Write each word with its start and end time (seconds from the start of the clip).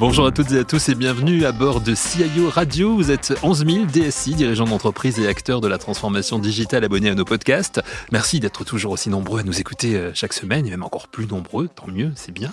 Bonjour 0.00 0.24
à 0.24 0.30
toutes 0.30 0.50
et 0.52 0.58
à 0.60 0.64
tous 0.64 0.88
et 0.88 0.94
bienvenue 0.94 1.44
à 1.44 1.52
bord 1.52 1.82
de 1.82 1.94
CIO 1.94 2.48
Radio. 2.48 2.96
Vous 2.96 3.10
êtes 3.10 3.34
11 3.42 3.66
000 3.66 3.84
DSI, 3.84 4.34
dirigeants 4.34 4.64
d'entreprise 4.64 5.20
et 5.20 5.28
acteurs 5.28 5.60
de 5.60 5.68
la 5.68 5.76
transformation 5.76 6.38
digitale 6.38 6.84
abonnés 6.84 7.10
à 7.10 7.14
nos 7.14 7.26
podcasts. 7.26 7.82
Merci 8.10 8.40
d'être 8.40 8.64
toujours 8.64 8.92
aussi 8.92 9.10
nombreux 9.10 9.40
à 9.40 9.42
nous 9.42 9.60
écouter 9.60 9.96
euh, 9.96 10.10
chaque 10.14 10.32
semaine 10.32 10.66
et 10.66 10.70
même 10.70 10.84
encore 10.84 11.08
plus 11.08 11.26
nombreux, 11.26 11.68
tant 11.68 11.86
mieux, 11.86 12.12
c'est 12.14 12.32
bien. 12.32 12.50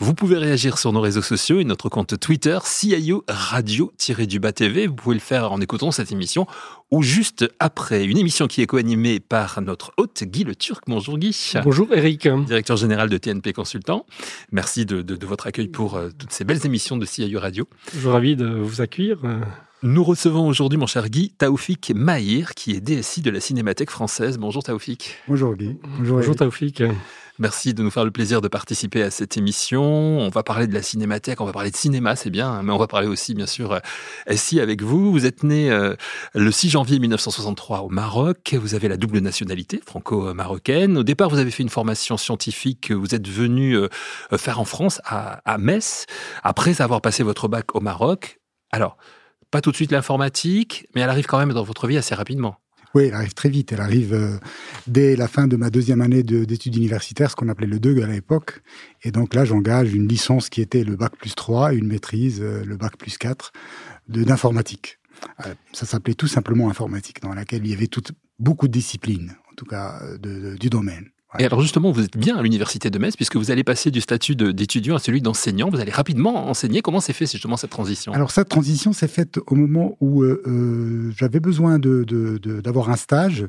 Vous 0.00 0.14
pouvez 0.14 0.36
réagir 0.36 0.78
sur 0.78 0.92
nos 0.92 1.00
réseaux 1.00 1.22
sociaux 1.22 1.60
et 1.60 1.64
notre 1.64 1.88
compte 1.88 2.18
Twitter 2.18 2.58
CIO 2.64 3.22
Radio-du-bas 3.28 4.52
TV. 4.52 4.88
Vous 4.88 4.94
pouvez 4.94 5.14
le 5.14 5.20
faire 5.20 5.52
en 5.52 5.60
écoutant 5.60 5.92
cette 5.92 6.10
émission 6.10 6.48
ou 6.90 7.04
juste 7.04 7.48
après. 7.60 8.04
Une 8.04 8.18
émission 8.18 8.48
qui 8.48 8.62
est 8.62 8.66
co-animée 8.66 9.20
par 9.20 9.62
notre 9.62 9.92
hôte 9.96 10.24
Guy 10.24 10.42
Le 10.42 10.56
Turc. 10.56 10.82
Bonjour 10.88 11.18
Guy. 11.18 11.52
Bonjour 11.62 11.86
Eric. 11.94 12.26
Directeur 12.26 12.76
général 12.76 13.08
de 13.08 13.16
TNP 13.16 13.52
Consultant. 13.52 14.06
Merci 14.50 14.86
de, 14.86 15.02
de, 15.02 15.14
de 15.14 15.26
votre 15.26 15.46
accueil 15.46 15.68
pour 15.68 15.94
euh, 15.94 16.08
toutes 16.18 16.32
ces 16.32 16.42
belles 16.42 16.66
émissions 16.66 16.79
de 16.96 17.04
CIO 17.04 17.38
Radio. 17.38 17.68
Je 17.92 17.98
suis 17.98 18.08
ravi 18.08 18.36
de 18.36 18.46
vous 18.46 18.80
accueillir. 18.80 19.18
Nous 19.82 20.04
recevons 20.04 20.46
aujourd'hui, 20.46 20.78
mon 20.78 20.86
cher 20.86 21.08
Guy, 21.08 21.30
Taoufik 21.38 21.92
Mahir, 21.94 22.54
qui 22.54 22.72
est 22.72 22.82
DSI 22.82 23.22
de 23.22 23.30
la 23.30 23.40
Cinémathèque 23.40 23.90
française. 23.90 24.36
Bonjour 24.36 24.62
Taoufik. 24.62 25.16
Bonjour 25.26 25.54
Guy. 25.54 25.78
Bonjour, 25.96 26.18
Bonjour 26.18 26.36
Taoufik. 26.36 26.82
Merci 27.38 27.72
de 27.72 27.82
nous 27.82 27.90
faire 27.90 28.04
le 28.04 28.10
plaisir 28.10 28.42
de 28.42 28.48
participer 28.48 29.02
à 29.02 29.10
cette 29.10 29.38
émission. 29.38 29.82
On 29.82 30.28
va 30.28 30.42
parler 30.42 30.66
de 30.66 30.74
la 30.74 30.82
cinémathèque, 30.82 31.40
on 31.40 31.46
va 31.46 31.52
parler 31.52 31.70
de 31.70 31.76
cinéma, 31.76 32.14
c'est 32.14 32.28
bien, 32.28 32.50
hein, 32.50 32.62
mais 32.62 32.72
on 32.72 32.76
va 32.76 32.88
parler 32.88 33.08
aussi, 33.08 33.32
bien 33.32 33.46
sûr, 33.46 33.80
SI 34.30 34.60
avec 34.60 34.82
vous. 34.82 35.12
Vous 35.12 35.24
êtes 35.24 35.44
né 35.44 35.70
euh, 35.70 35.96
le 36.34 36.52
6 36.52 36.68
janvier 36.68 36.98
1963 36.98 37.80
au 37.80 37.88
Maroc. 37.88 38.54
Vous 38.60 38.74
avez 38.74 38.86
la 38.86 38.98
double 38.98 39.20
nationalité 39.20 39.80
franco-marocaine. 39.86 40.98
Au 40.98 41.04
départ, 41.04 41.30
vous 41.30 41.38
avez 41.38 41.50
fait 41.50 41.62
une 41.62 41.70
formation 41.70 42.18
scientifique. 42.18 42.92
Vous 42.92 43.14
êtes 43.14 43.26
venu 43.26 43.78
euh, 43.78 43.88
faire 44.36 44.60
en 44.60 44.66
France, 44.66 45.00
à, 45.06 45.40
à 45.50 45.56
Metz, 45.56 46.04
après 46.42 46.82
avoir 46.82 47.00
passé 47.00 47.22
votre 47.22 47.48
bac 47.48 47.74
au 47.74 47.80
Maroc. 47.80 48.40
Alors, 48.72 48.98
pas 49.50 49.60
tout 49.60 49.70
de 49.70 49.76
suite 49.76 49.92
l'informatique, 49.92 50.86
mais 50.94 51.00
elle 51.00 51.10
arrive 51.10 51.26
quand 51.26 51.38
même 51.38 51.52
dans 51.52 51.64
votre 51.64 51.86
vie 51.86 51.96
assez 51.96 52.14
rapidement. 52.14 52.56
Oui, 52.94 53.04
elle 53.04 53.14
arrive 53.14 53.34
très 53.34 53.48
vite. 53.48 53.72
Elle 53.72 53.80
arrive 53.80 54.12
euh, 54.14 54.36
dès 54.86 55.14
la 55.14 55.28
fin 55.28 55.46
de 55.46 55.56
ma 55.56 55.70
deuxième 55.70 56.00
année 56.00 56.22
d'études 56.22 56.76
universitaires, 56.76 57.30
ce 57.30 57.36
qu'on 57.36 57.48
appelait 57.48 57.68
le 57.68 57.78
DEUG 57.78 58.02
à 58.02 58.06
l'époque. 58.06 58.62
Et 59.02 59.12
donc 59.12 59.34
là, 59.34 59.44
j'engage 59.44 59.94
une 59.94 60.08
licence 60.08 60.48
qui 60.48 60.60
était 60.60 60.82
le 60.82 60.96
bac 60.96 61.16
plus 61.16 61.34
3 61.34 61.74
et 61.74 61.76
une 61.76 61.86
maîtrise, 61.86 62.40
euh, 62.42 62.64
le 62.64 62.76
bac 62.76 62.96
plus 62.96 63.16
4, 63.16 63.52
d'informatique. 64.08 64.98
Euh, 65.46 65.54
ça 65.72 65.86
s'appelait 65.86 66.14
tout 66.14 66.26
simplement 66.26 66.68
informatique, 66.68 67.22
dans 67.22 67.32
laquelle 67.32 67.64
il 67.64 67.70
y 67.70 67.74
avait 67.74 67.86
tout, 67.86 68.02
beaucoup 68.40 68.66
de 68.66 68.72
disciplines, 68.72 69.36
en 69.52 69.54
tout 69.54 69.66
cas 69.66 70.00
du 70.20 70.70
domaine. 70.70 71.10
Et 71.38 71.44
alors 71.44 71.60
justement, 71.60 71.92
vous 71.92 72.04
êtes 72.04 72.16
bien 72.16 72.36
à 72.36 72.42
l'université 72.42 72.90
de 72.90 72.98
Metz 72.98 73.14
puisque 73.16 73.36
vous 73.36 73.50
allez 73.50 73.62
passer 73.62 73.90
du 73.90 74.00
statut 74.00 74.34
d'étudiant 74.34 74.96
à 74.96 74.98
celui 74.98 75.22
d'enseignant. 75.22 75.70
Vous 75.70 75.78
allez 75.78 75.92
rapidement 75.92 76.48
enseigner. 76.48 76.82
Comment 76.82 77.00
s'est 77.00 77.12
fait 77.12 77.30
justement 77.30 77.56
cette 77.56 77.70
transition? 77.70 78.12
Alors 78.12 78.32
cette 78.32 78.48
transition 78.48 78.92
s'est 78.92 79.08
faite 79.08 79.38
au 79.46 79.54
moment 79.54 79.96
où 80.00 80.22
euh, 80.22 81.12
j'avais 81.16 81.40
besoin 81.40 81.78
d'avoir 81.78 82.06
de, 82.06 82.38
de, 82.42 82.90
un 82.90 82.96
stage. 82.96 83.46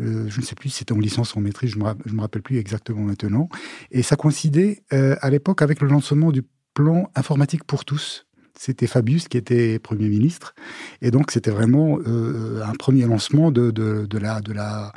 Euh, 0.00 0.26
je 0.28 0.40
ne 0.40 0.44
sais 0.44 0.54
plus 0.54 0.70
si 0.70 0.78
c'était 0.78 0.92
en 0.92 0.98
licence 0.98 1.34
ou 1.34 1.38
en 1.38 1.40
maîtrise, 1.40 1.72
je 1.72 1.78
ne 1.78 1.84
me, 1.84 2.14
me, 2.14 2.20
rappelle 2.20 2.42
plus 2.42 2.56
exactement 2.56 3.02
maintenant. 3.02 3.48
Et 3.90 4.02
ça 4.02 4.16
coïncidait 4.16 4.82
euh, 4.92 5.16
à 5.20 5.28
l'époque 5.28 5.60
avec 5.60 5.80
le 5.80 5.88
lancement 5.88 6.30
du 6.30 6.42
plan 6.72 7.10
informatique 7.14 7.64
pour 7.64 7.84
tous. 7.84 8.24
C'était 8.56 8.86
Fabius 8.86 9.28
qui 9.28 9.36
était 9.36 9.78
Premier 9.78 10.08
ministre. 10.08 10.54
Et 11.02 11.10
donc 11.10 11.30
c'était 11.30 11.50
vraiment 11.50 11.98
euh, 12.06 12.62
un 12.64 12.74
premier 12.74 13.06
lancement 13.06 13.50
de, 13.50 13.70
de, 13.70 14.06
de 14.06 14.18
la... 14.18 14.40
De 14.40 14.52
la 14.52 14.92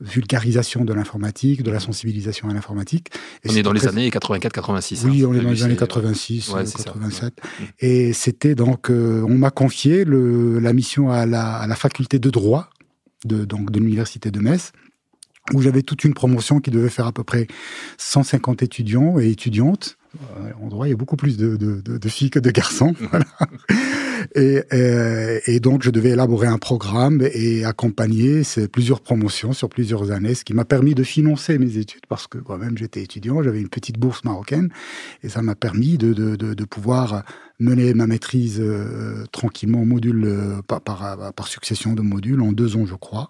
vulgarisation 0.00 0.84
de 0.84 0.92
l'informatique, 0.92 1.62
de 1.62 1.70
la 1.70 1.80
sensibilisation 1.80 2.48
à 2.48 2.54
l'informatique. 2.54 3.08
On 3.48 3.54
est 3.54 3.62
dans 3.62 3.72
les 3.72 3.86
années 3.86 4.08
84-86. 4.10 5.04
Oui, 5.04 5.22
hein, 5.22 5.28
on 5.30 5.34
est 5.34 5.40
dans 5.40 5.50
les 5.50 5.62
années 5.62 5.76
86, 5.76 6.50
ouais, 6.50 6.64
87. 6.64 7.34
Et 7.80 8.12
c'était 8.12 8.54
donc, 8.54 8.90
euh, 8.90 9.24
on 9.26 9.38
m'a 9.38 9.50
confié 9.50 10.04
le, 10.04 10.58
la 10.58 10.72
mission 10.72 11.10
à 11.10 11.26
la, 11.26 11.56
à 11.56 11.66
la 11.66 11.76
faculté 11.76 12.18
de 12.18 12.30
droit 12.30 12.68
de, 13.24 13.44
donc, 13.44 13.70
de 13.70 13.78
l'université 13.78 14.30
de 14.30 14.40
Metz 14.40 14.72
où 15.54 15.62
j'avais 15.62 15.82
toute 15.82 16.04
une 16.04 16.14
promotion 16.14 16.60
qui 16.60 16.70
devait 16.70 16.88
faire 16.88 17.06
à 17.06 17.12
peu 17.12 17.22
près 17.22 17.46
150 17.98 18.62
étudiants 18.62 19.18
et 19.18 19.30
étudiantes. 19.30 19.96
En 20.60 20.68
droit, 20.68 20.86
il 20.86 20.90
y 20.90 20.92
a 20.92 20.96
beaucoup 20.96 21.16
plus 21.16 21.36
de, 21.36 21.56
de, 21.56 21.80
de, 21.80 21.98
de 21.98 22.08
filles 22.08 22.30
que 22.30 22.38
de 22.38 22.50
garçons. 22.50 22.94
Voilà. 23.10 23.26
Et, 24.34 24.62
euh, 24.72 25.40
et, 25.46 25.60
donc, 25.60 25.82
je 25.82 25.90
devais 25.90 26.10
élaborer 26.10 26.46
un 26.46 26.58
programme 26.58 27.26
et 27.32 27.64
accompagner 27.64 28.44
ces 28.44 28.68
plusieurs 28.68 29.00
promotions 29.00 29.52
sur 29.52 29.68
plusieurs 29.68 30.10
années, 30.10 30.34
ce 30.34 30.44
qui 30.44 30.54
m'a 30.54 30.64
permis 30.64 30.94
de 30.94 31.02
financer 31.02 31.58
mes 31.58 31.78
études 31.78 32.06
parce 32.08 32.26
que 32.26 32.38
moi-même 32.46 32.76
j'étais 32.78 33.02
étudiant, 33.02 33.42
j'avais 33.42 33.60
une 33.60 33.68
petite 33.68 33.98
bourse 33.98 34.24
marocaine 34.24 34.70
et 35.22 35.28
ça 35.28 35.42
m'a 35.42 35.54
permis 35.54 35.98
de, 35.98 36.64
pouvoir 36.64 37.22
mener 37.58 37.94
ma 37.94 38.06
maîtrise 38.06 38.60
euh, 38.60 39.24
tranquillement 39.32 39.84
module 39.84 40.24
euh, 40.24 40.62
par, 40.66 41.48
succession 41.48 41.94
de 41.94 42.02
modules 42.02 42.40
en 42.42 42.52
deux 42.52 42.76
ans, 42.76 42.86
je 42.86 42.94
crois, 42.94 43.28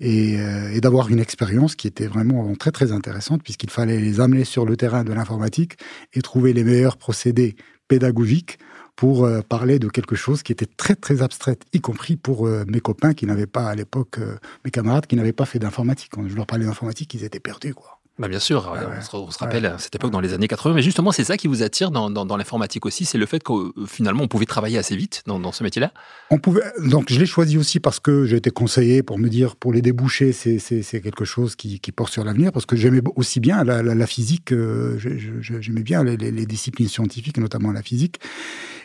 et, 0.00 0.40
euh, 0.40 0.70
et 0.72 0.80
d'avoir 0.80 1.10
une 1.10 1.18
expérience 1.18 1.74
qui 1.74 1.86
était 1.86 2.06
vraiment 2.06 2.54
très 2.54 2.70
très 2.70 2.92
intéressante 2.92 3.42
puisqu'il 3.42 3.70
fallait 3.70 4.00
les 4.00 4.20
amener 4.20 4.44
sur 4.44 4.64
le 4.64 4.76
terrain 4.76 5.04
de 5.04 5.12
l'informatique 5.12 5.76
et 6.14 6.22
trouver 6.22 6.52
les 6.52 6.64
meilleurs 6.64 6.96
procédés 6.96 7.56
pédagogiques 7.88 8.58
pour 8.98 9.24
euh, 9.24 9.42
parler 9.48 9.78
de 9.78 9.88
quelque 9.88 10.16
chose 10.16 10.42
qui 10.42 10.50
était 10.50 10.66
très 10.66 10.96
très 10.96 11.22
abstraite, 11.22 11.62
y 11.72 11.80
compris 11.80 12.16
pour 12.16 12.48
euh, 12.48 12.64
mes 12.66 12.80
copains 12.80 13.14
qui 13.14 13.26
n'avaient 13.26 13.46
pas 13.46 13.68
à 13.68 13.76
l'époque, 13.76 14.18
euh, 14.18 14.34
mes 14.64 14.72
camarades 14.72 15.06
qui 15.06 15.14
n'avaient 15.14 15.32
pas 15.32 15.44
fait 15.44 15.60
d'informatique. 15.60 16.10
Quand 16.12 16.28
je 16.28 16.34
leur 16.34 16.46
parlais 16.46 16.66
d'informatique, 16.66 17.14
ils 17.14 17.22
étaient 17.22 17.38
perdus, 17.38 17.74
quoi. 17.74 18.00
Bah 18.18 18.26
bien 18.26 18.40
sûr, 18.40 18.72
ouais, 18.72 18.80
on, 18.98 19.00
se, 19.00 19.16
on, 19.16 19.30
se, 19.30 19.38
rappelle 19.38 19.62
ouais. 19.62 19.72
cette 19.78 19.94
époque 19.94 20.10
dans 20.10 20.18
les 20.18 20.34
années 20.34 20.48
80. 20.48 20.74
Mais 20.74 20.82
justement, 20.82 21.12
c'est 21.12 21.22
ça 21.22 21.36
qui 21.36 21.46
vous 21.46 21.62
attire 21.62 21.92
dans, 21.92 22.10
dans, 22.10 22.26
dans 22.26 22.36
l'informatique 22.36 22.84
aussi, 22.84 23.04
c'est 23.04 23.18
le 23.18 23.26
fait 23.26 23.40
que 23.40 23.52
finalement 23.86 24.24
on 24.24 24.26
pouvait 24.26 24.46
travailler 24.46 24.76
assez 24.76 24.96
vite 24.96 25.22
dans, 25.26 25.38
dans 25.38 25.52
ce 25.52 25.62
métier-là? 25.62 25.92
On 26.30 26.38
pouvait. 26.38 26.62
Donc 26.84 27.12
je 27.12 27.20
l'ai 27.20 27.26
choisi 27.26 27.56
aussi 27.56 27.78
parce 27.78 28.00
que 28.00 28.24
j'ai 28.24 28.38
été 28.38 28.50
conseillé 28.50 29.04
pour 29.04 29.20
me 29.20 29.28
dire 29.28 29.54
pour 29.54 29.72
les 29.72 29.82
déboucher, 29.82 30.32
c'est 30.32 31.00
quelque 31.00 31.24
chose 31.24 31.54
qui, 31.54 31.78
qui 31.78 31.92
porte 31.92 32.12
sur 32.12 32.24
l'avenir 32.24 32.50
parce 32.50 32.66
que 32.66 32.74
j'aimais 32.74 33.02
aussi 33.14 33.38
bien 33.38 33.62
la, 33.62 33.84
la, 33.84 33.94
la 33.94 34.06
physique, 34.08 34.52
j'aimais 34.98 35.82
bien 35.84 36.02
les, 36.02 36.16
les, 36.16 36.32
les, 36.32 36.46
disciplines 36.46 36.88
scientifiques, 36.88 37.38
notamment 37.38 37.70
la 37.70 37.82
physique. 37.82 38.18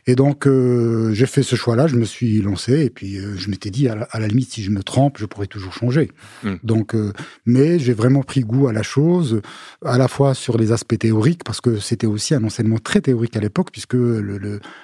Et 0.06 0.16
donc 0.16 0.48
euh, 0.48 1.14
j'ai 1.14 1.26
fait 1.26 1.44
ce 1.44 1.56
choix-là, 1.56 1.88
je 1.88 1.96
me 1.96 2.06
suis 2.06 2.42
lancé 2.42 2.86
et 2.86 2.90
puis 2.90 3.18
euh, 3.18 3.36
je 3.38 3.50
m'étais 3.50 3.70
dit 3.70 3.88
à 3.88 3.96
la, 3.96 4.04
à 4.12 4.20
la, 4.20 4.28
limite 4.28 4.52
si 4.52 4.64
je 4.64 4.70
me 4.70 4.84
trompe, 4.84 5.18
je 5.18 5.26
pourrais 5.26 5.48
toujours 5.48 5.74
changer. 5.74 6.12
Mmh. 6.44 6.54
Donc, 6.64 6.96
euh, 6.96 7.14
mais 7.46 7.80
j'ai 7.80 7.94
vraiment 7.94 8.22
pris 8.22 8.42
goût 8.42 8.68
à 8.68 8.74
la 8.74 8.84
chose 8.84 9.42
à 9.86 9.98
la 9.98 10.08
fois 10.08 10.34
sur 10.34 10.58
les 10.58 10.72
aspects 10.72 10.98
théoriques, 10.98 11.44
parce 11.44 11.62
que 11.62 11.80
c'était 11.80 12.08
aussi 12.08 12.34
un 12.34 12.44
enseignement 12.44 12.80
très 12.80 13.02
théorique 13.02 13.36
à 13.38 13.40
l'époque, 13.40 13.70
puisque 13.72 13.96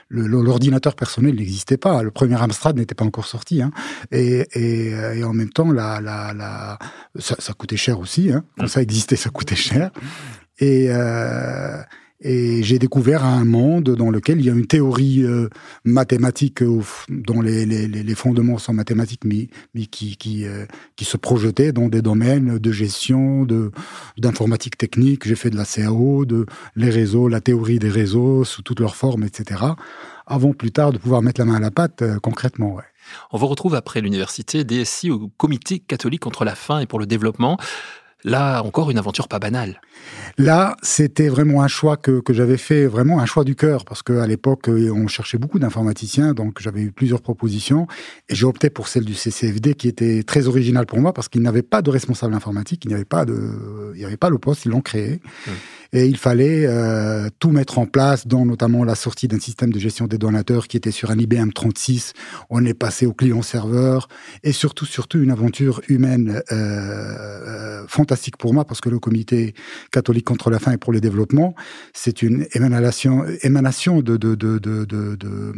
l'ordinateur 0.09 0.95
personnel 0.95 1.35
n'existait 1.35 1.77
pas. 1.77 2.03
Le 2.03 2.11
premier 2.11 2.35
Amstrad 2.41 2.77
n'était 2.77 2.95
pas 2.95 3.05
encore 3.05 3.25
sorti. 3.25 3.61
Hein. 3.61 3.71
Et, 4.11 4.45
et, 4.53 4.89
et, 4.89 5.23
en 5.23 5.33
même 5.33 5.49
temps, 5.49 5.71
la, 5.71 6.01
la, 6.01 6.33
la, 6.33 6.79
ça, 7.17 7.35
ça 7.39 7.53
coûtait 7.53 7.77
cher 7.77 7.99
aussi. 7.99 8.31
Hein. 8.31 8.43
Quand 8.57 8.67
ça 8.67 8.81
existait, 8.81 9.15
ça 9.15 9.29
coûtait 9.29 9.55
cher. 9.55 9.91
Et, 10.59 10.87
euh, 10.89 11.81
et 12.21 12.63
j'ai 12.63 12.79
découvert 12.79 13.23
un 13.23 13.45
monde 13.45 13.95
dans 13.95 14.09
lequel 14.09 14.39
il 14.39 14.45
y 14.45 14.49
a 14.49 14.53
une 14.53 14.67
théorie 14.67 15.23
euh, 15.23 15.47
mathématique 15.85 16.61
euh, 16.61 16.81
dont 17.07 17.41
les, 17.41 18.15
fondements 18.15 18.57
sont 18.57 18.73
mathématiques, 18.73 19.23
mais, 19.23 19.47
euh, 19.75 20.65
qui 20.95 21.05
se 21.05 21.17
projetait 21.17 21.71
dans 21.71 21.87
des 21.87 22.01
domaines 22.01 22.59
de 22.59 22.71
gestion, 22.71 23.47
d'informatique 24.17 24.77
technique. 24.77 25.27
J'ai 25.27 25.35
fait 25.35 25.49
de 25.49 25.55
la 25.55 25.65
CAO, 25.65 26.25
de 26.25 26.45
les 26.75 26.89
réseaux, 26.89 27.29
la 27.29 27.39
théorie 27.39 27.79
des 27.79 27.89
réseaux 27.89 28.43
sous 28.43 28.63
toutes 28.63 28.81
leurs 28.81 28.97
formes, 28.97 29.23
etc. 29.23 29.61
Avant 30.27 30.53
plus 30.53 30.71
tard 30.71 30.91
de 30.91 30.97
pouvoir 30.97 31.21
mettre 31.21 31.39
la 31.39 31.45
main 31.45 31.55
à 31.55 31.59
la 31.59 31.71
pâte 31.71 32.03
concrètement. 32.21 32.75
Ouais. 32.75 32.83
On 33.31 33.37
vous 33.37 33.47
retrouve 33.47 33.75
après 33.75 34.01
l'université 34.01 34.63
DSI 34.63 35.09
au 35.09 35.29
Comité 35.29 35.79
catholique 35.79 36.21
contre 36.21 36.45
la 36.45 36.55
faim 36.55 36.79
et 36.79 36.85
pour 36.85 36.99
le 36.99 37.05
développement. 37.05 37.57
Là, 38.23 38.61
encore 38.63 38.91
une 38.91 38.97
aventure 38.97 39.27
pas 39.27 39.39
banale. 39.39 39.79
Là, 40.37 40.75
c'était 40.81 41.29
vraiment 41.29 41.61
un 41.61 41.67
choix 41.67 41.95
que, 41.95 42.19
que 42.19 42.33
j'avais 42.33 42.57
fait, 42.57 42.85
vraiment 42.85 43.19
un 43.19 43.25
choix 43.25 43.43
du 43.43 43.55
cœur, 43.55 43.85
parce 43.85 44.03
qu'à 44.03 44.27
l'époque, 44.27 44.67
on 44.69 45.07
cherchait 45.07 45.37
beaucoup 45.37 45.59
d'informaticiens, 45.59 46.33
donc 46.33 46.61
j'avais 46.61 46.81
eu 46.81 46.91
plusieurs 46.91 47.21
propositions, 47.21 47.87
et 48.27 48.35
j'ai 48.35 48.45
opté 48.45 48.69
pour 48.69 48.87
celle 48.87 49.05
du 49.05 49.15
CCFD, 49.15 49.75
qui 49.75 49.87
était 49.87 50.23
très 50.23 50.47
originale 50.47 50.85
pour 50.85 50.99
moi, 50.99 51.13
parce 51.13 51.29
qu'il 51.29 51.41
n'avait 51.41 51.61
pas 51.61 51.81
de 51.81 51.89
responsable 51.89 52.33
informatique, 52.33 52.83
il 52.85 52.89
n'y 52.89 52.93
avait 52.93 53.05
pas 53.05 53.25
de, 53.25 53.91
il 53.95 53.99
n'y 53.99 54.05
avait 54.05 54.17
pas 54.17 54.29
le 54.29 54.37
poste, 54.37 54.65
ils 54.65 54.71
l'ont 54.71 54.81
créé. 54.81 55.21
Mmh. 55.47 55.51
Et 55.91 56.05
il 56.05 56.17
fallait 56.17 56.65
euh, 56.67 57.29
tout 57.39 57.49
mettre 57.49 57.79
en 57.79 57.87
place, 57.87 58.27
dont 58.27 58.45
notamment 58.45 58.83
la 58.83 58.93
sortie 58.93 59.27
d'un 59.27 59.39
système 59.39 59.73
de 59.73 59.79
gestion 59.79 60.05
des 60.05 60.19
donateurs 60.19 60.67
qui 60.67 60.77
était 60.77 60.91
sur 60.91 61.09
un 61.09 61.17
IBM 61.17 61.49
36. 61.51 62.13
On 62.51 62.63
est 62.63 62.75
passé 62.75 63.07
au 63.07 63.13
client-serveur 63.13 64.07
et 64.43 64.51
surtout, 64.51 64.85
surtout 64.85 65.19
une 65.19 65.31
aventure 65.31 65.81
humaine 65.87 66.43
euh, 66.51 66.55
euh, 66.55 67.83
fantastique 67.87 68.37
pour 68.37 68.53
moi 68.53 68.65
parce 68.65 68.81
que 68.81 68.89
le 68.89 68.99
comité 68.99 69.55
catholique 69.91 70.25
contre 70.25 70.51
la 70.51 70.59
faim 70.59 70.73
et 70.73 70.77
pour 70.77 70.93
le 70.93 71.01
développement, 71.01 71.55
c'est 71.93 72.21
une 72.21 72.45
émanation, 72.53 73.25
émanation 73.41 74.01
de, 74.01 74.15
de, 74.17 74.35
de, 74.35 74.59
de, 74.59 75.53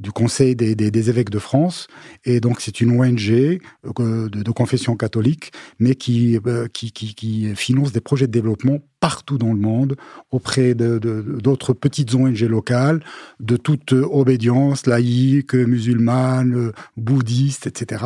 du 0.00 0.12
Conseil 0.12 0.56
des, 0.56 0.74
des, 0.74 0.90
des, 0.90 1.10
évêques 1.10 1.30
de 1.30 1.38
France. 1.38 1.88
Et 2.24 2.40
donc 2.40 2.62
c'est 2.62 2.80
une 2.80 2.98
ONG 2.98 3.28
de, 3.28 4.28
de 4.28 4.50
confession 4.50 4.96
catholique, 4.96 5.52
mais 5.78 5.94
qui, 5.94 6.38
qui, 6.72 6.92
qui, 6.92 7.14
qui 7.14 7.54
finance 7.54 7.92
des 7.92 8.00
projets 8.00 8.26
de 8.26 8.32
développement 8.32 8.80
partout 9.04 9.36
dans 9.36 9.52
le 9.52 9.58
monde, 9.58 9.96
auprès 10.30 10.72
d'autres 10.74 11.74
petites 11.74 12.14
ONG 12.14 12.40
locales, 12.40 13.00
de 13.38 13.58
toute 13.58 13.92
obédience, 13.92 14.86
laïque, 14.86 15.52
musulmane, 15.52 16.72
bouddhiste, 16.96 17.66
etc. 17.66 18.02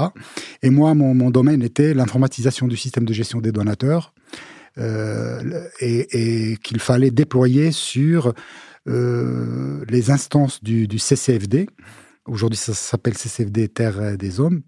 Et 0.64 0.70
moi, 0.70 0.94
mon, 0.94 1.30
domaine 1.30 1.62
était 1.62 1.94
l'informatisation 1.94 2.66
du 2.66 2.76
système 2.76 3.04
de 3.04 3.12
gestion 3.12 3.40
des 3.40 3.52
donateurs, 3.52 4.12
euh, 4.78 5.68
et, 5.78 6.56
qu'il 6.64 6.80
fallait 6.80 7.12
déployer 7.12 7.70
sur 7.70 8.34
euh, 8.88 9.84
les 9.88 10.10
instances 10.10 10.64
du 10.64 10.98
CCFD. 10.98 11.68
Aujourd'hui, 12.28 12.58
ça 12.58 12.74
s'appelle 12.74 13.16
CCFD 13.16 13.68
Terre 13.68 14.16
des 14.16 14.40
Hommes 14.40 14.62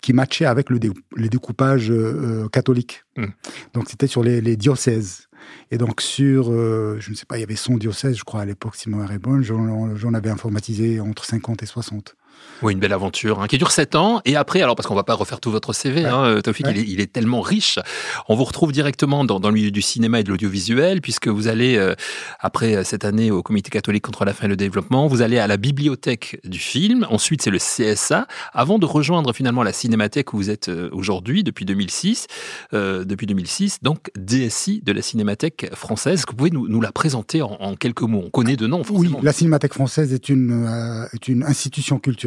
qui 0.00 0.12
matchait 0.12 0.46
avec 0.46 0.68
le, 0.68 0.80
découpage 1.28 1.90
euh, 1.90 2.48
catholique. 2.48 3.04
Mmh. 3.16 3.26
Donc 3.74 3.88
c'était 3.88 4.08
sur 4.08 4.22
les, 4.22 4.40
les, 4.40 4.56
diocèses. 4.56 5.28
Et 5.70 5.78
donc 5.78 6.00
sur, 6.00 6.50
euh, 6.50 6.96
je 6.98 7.10
ne 7.10 7.14
sais 7.14 7.24
pas, 7.24 7.38
il 7.38 7.40
y 7.40 7.44
avait 7.44 7.56
son 7.56 7.76
diocèse, 7.76 8.16
je 8.16 8.24
crois 8.24 8.42
à 8.42 8.44
l'époque, 8.44 8.76
Simon 8.76 9.06
Rébon, 9.06 9.42
j'en 9.42 10.14
avais 10.14 10.30
informatisé 10.30 11.00
entre 11.00 11.24
50 11.24 11.62
et 11.62 11.66
60. 11.66 12.16
Oui, 12.62 12.72
une 12.72 12.78
belle 12.78 12.92
aventure 12.92 13.40
hein, 13.40 13.48
qui 13.48 13.58
dure 13.58 13.72
sept 13.72 13.96
ans. 13.96 14.20
Et 14.24 14.36
après, 14.36 14.62
alors 14.62 14.76
parce 14.76 14.86
qu'on 14.86 14.94
va 14.94 15.02
pas 15.02 15.14
refaire 15.14 15.40
tout 15.40 15.50
votre 15.50 15.72
CV, 15.72 16.04
hein, 16.04 16.24
euh, 16.24 16.40
il, 16.60 16.66
est, 16.68 16.84
il, 16.86 17.00
est, 17.00 17.12
tellement 17.12 17.40
riche. 17.40 17.80
On 18.28 18.36
vous 18.36 18.44
retrouve 18.44 18.70
directement 18.70 19.24
dans, 19.24 19.40
dans 19.40 19.48
le 19.48 19.54
milieu 19.54 19.72
du 19.72 19.82
cinéma 19.82 20.20
et 20.20 20.22
de 20.22 20.28
l'audiovisuel, 20.28 21.00
puisque 21.00 21.26
vous 21.26 21.48
allez, 21.48 21.76
euh, 21.76 21.94
après 22.38 22.76
euh, 22.76 22.84
cette 22.84 23.04
année 23.04 23.32
au 23.32 23.42
Comité 23.42 23.70
catholique 23.70 24.04
contre 24.04 24.24
la 24.24 24.32
faim 24.32 24.44
et 24.44 24.48
le 24.48 24.56
développement, 24.56 25.08
vous 25.08 25.22
allez 25.22 25.38
à 25.38 25.48
la 25.48 25.56
bibliothèque 25.56 26.40
du 26.44 26.60
film. 26.60 27.04
Ensuite, 27.10 27.42
c'est 27.42 27.50
le 27.50 27.58
CSA, 27.58 28.28
avant 28.52 28.78
de 28.78 28.86
rejoindre 28.86 29.32
finalement 29.32 29.64
la 29.64 29.72
cinémathèque 29.72 30.32
où 30.32 30.36
vous 30.36 30.50
êtes 30.50 30.70
aujourd'hui, 30.92 31.42
depuis 31.42 31.64
2006. 31.64 32.28
Euh, 32.74 33.04
depuis 33.04 33.26
2006, 33.26 33.78
donc 33.82 34.10
DSI 34.16 34.80
de 34.84 34.92
la 34.92 35.02
cinémathèque 35.02 35.70
française. 35.74 36.24
Que 36.24 36.30
vous 36.30 36.36
pouvez 36.36 36.50
nous, 36.50 36.68
nous 36.68 36.80
la 36.80 36.92
présenter 36.92 37.42
en, 37.42 37.52
en, 37.60 37.76
quelques 37.76 38.02
mots 38.02 38.22
On 38.24 38.30
connaît 38.30 38.56
de 38.56 38.66
nom, 38.66 38.82
forcément. 38.82 39.18
Oui, 39.18 39.24
la 39.24 39.32
cinémathèque 39.32 39.74
française 39.74 40.12
est 40.12 40.28
une, 40.28 40.66
euh, 40.66 41.06
est 41.12 41.28
une 41.28 41.42
institution 41.42 41.98
culturelle 41.98 42.21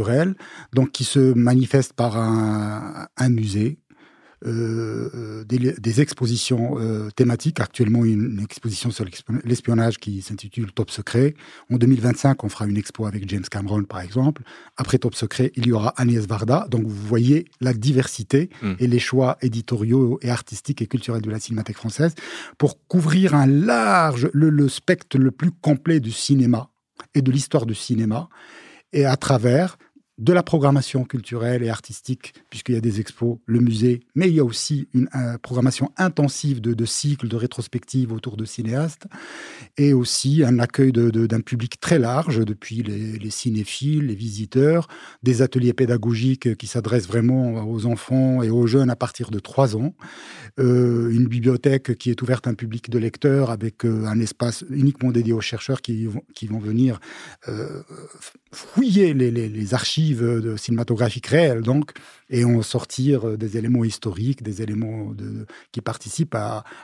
donc 0.74 0.92
qui 0.92 1.04
se 1.04 1.34
manifeste 1.34 1.94
par 1.94 2.18
un, 2.18 3.08
un 3.18 3.30
musée, 3.30 3.80
euh, 4.46 5.44
des, 5.46 5.58
des, 5.58 6.02
expositions 6.02 6.76
euh, 6.78 7.10
thématiques. 7.16 7.60
Actuellement, 7.60 8.06
une, 8.06 8.42
exposition 8.44 8.92
sur 8.92 9.06
l'espionnage 9.44 9.98
qui 9.98 10.22
s'intitule 10.22 10.72
Top 10.72 10.92
Secret. 10.92 11.34
En 11.72 11.78
2025, 11.78 12.44
on 12.44 12.50
fera 12.50 12.68
une 12.68 12.78
expo 12.78 13.08
avec 13.08 13.28
James 13.30 13.46
Cameron, 13.50 13.84
par 13.86 14.02
exemple. 14.02 14.44
Après 14.78 15.00
Top 15.00 15.16
Secret, 15.16 15.52
il 15.56 15.66
y 15.66 15.72
aura 15.72 15.94
Agnès 15.98 16.28
Varda. 16.28 16.68
Donc, 16.70 16.86
vous 16.86 17.08
voyez 17.08 17.46
la 17.60 17.74
diversité 17.74 18.50
mmh. 18.62 18.74
et 18.80 18.88
les 18.88 19.00
choix 19.00 19.38
éditoriaux 19.42 20.20
et 20.22 20.30
artistiques 20.30 20.82
et 20.82 20.88
culturels 20.88 21.24
de 21.24 21.32
la 21.32 21.40
cinémathèque 21.40 21.78
française 21.78 22.14
pour 22.60 22.86
couvrir 22.88 23.34
un 23.34 23.48
large, 23.48 24.30
le, 24.34 24.50
le 24.50 24.70
spectre 24.70 25.18
le 25.18 25.32
plus 25.32 25.52
complet 25.52 26.00
du 26.00 26.12
cinéma 26.12 26.70
et 27.16 27.22
de 27.22 27.32
l'histoire 27.32 27.66
du 27.66 27.74
cinéma 27.74 28.30
et 28.96 29.06
à 29.06 29.18
travers 29.18 29.78
de 30.18 30.32
la 30.32 30.44
programmation 30.44 31.04
culturelle 31.04 31.62
et 31.64 31.70
artistique, 31.70 32.34
puisqu'il 32.50 32.76
y 32.76 32.78
a 32.78 32.82
des 32.82 33.02
expos, 33.02 33.38
le 33.46 33.60
musée, 33.60 34.02
mais 34.16 34.30
il 34.30 34.36
y 34.36 34.40
a 34.40 34.46
aussi 34.46 34.88
une 34.94 35.10
programmation 35.42 35.92
intensive 35.98 36.62
de, 36.62 36.86
cycles, 36.86 37.28
de 37.28 37.36
rétrospectives 37.36 38.14
autour 38.14 38.38
de 38.38 38.46
cinéastes, 38.46 39.08
et 39.78 39.94
aussi 39.94 40.44
un 40.44 40.60
accueil 40.60 40.94
d'un 40.94 41.42
public 41.42 41.80
très 41.80 42.00
large, 42.00 42.40
depuis 42.40 42.82
les, 42.82 43.20
les, 43.20 43.30
cinéphiles, 43.30 44.08
les 44.08 44.16
visiteurs, 44.16 44.88
des 45.22 45.42
ateliers 45.42 45.74
pédagogiques 45.74 46.56
qui 46.56 46.68
s'adressent 46.68 47.08
vraiment 47.08 47.68
aux 47.68 47.86
enfants 47.86 48.42
et 48.42 48.50
aux 48.50 48.68
jeunes 48.68 48.90
à 48.90 48.96
partir 48.96 49.32
de 49.32 49.40
trois 49.40 49.76
ans, 49.76 49.96
euh, 50.60 51.10
une 51.10 51.28
bibliothèque 51.28 51.98
qui 51.98 52.10
est 52.10 52.22
ouverte 52.22 52.48
à 52.48 52.52
un 52.52 52.54
public 52.54 52.90
de 52.90 53.00
lecteurs 53.00 53.50
avec 53.50 53.84
euh, 53.84 54.06
un 54.06 54.20
espace 54.22 54.64
uniquement 54.70 55.12
dédié 55.12 55.34
aux 55.34 55.42
chercheurs 55.42 55.82
qui, 55.82 56.06
vont 56.06 56.60
venir 56.60 57.00
euh, 57.50 57.82
fouiller 58.52 59.14
les 59.14 59.74
archives 59.74 60.05
de 60.14 60.56
cinématographique 60.58 61.28
réelle, 61.28 61.62
donc, 61.62 61.92
et 62.30 62.46
en 62.46 62.62
sortir 62.62 63.28
euh, 63.28 63.38
des 63.38 63.58
éléments 63.58 63.84
historiques, 63.84 64.44
des 64.44 64.62
éléments 64.62 65.14
qui 65.72 65.82
participent 65.82 66.38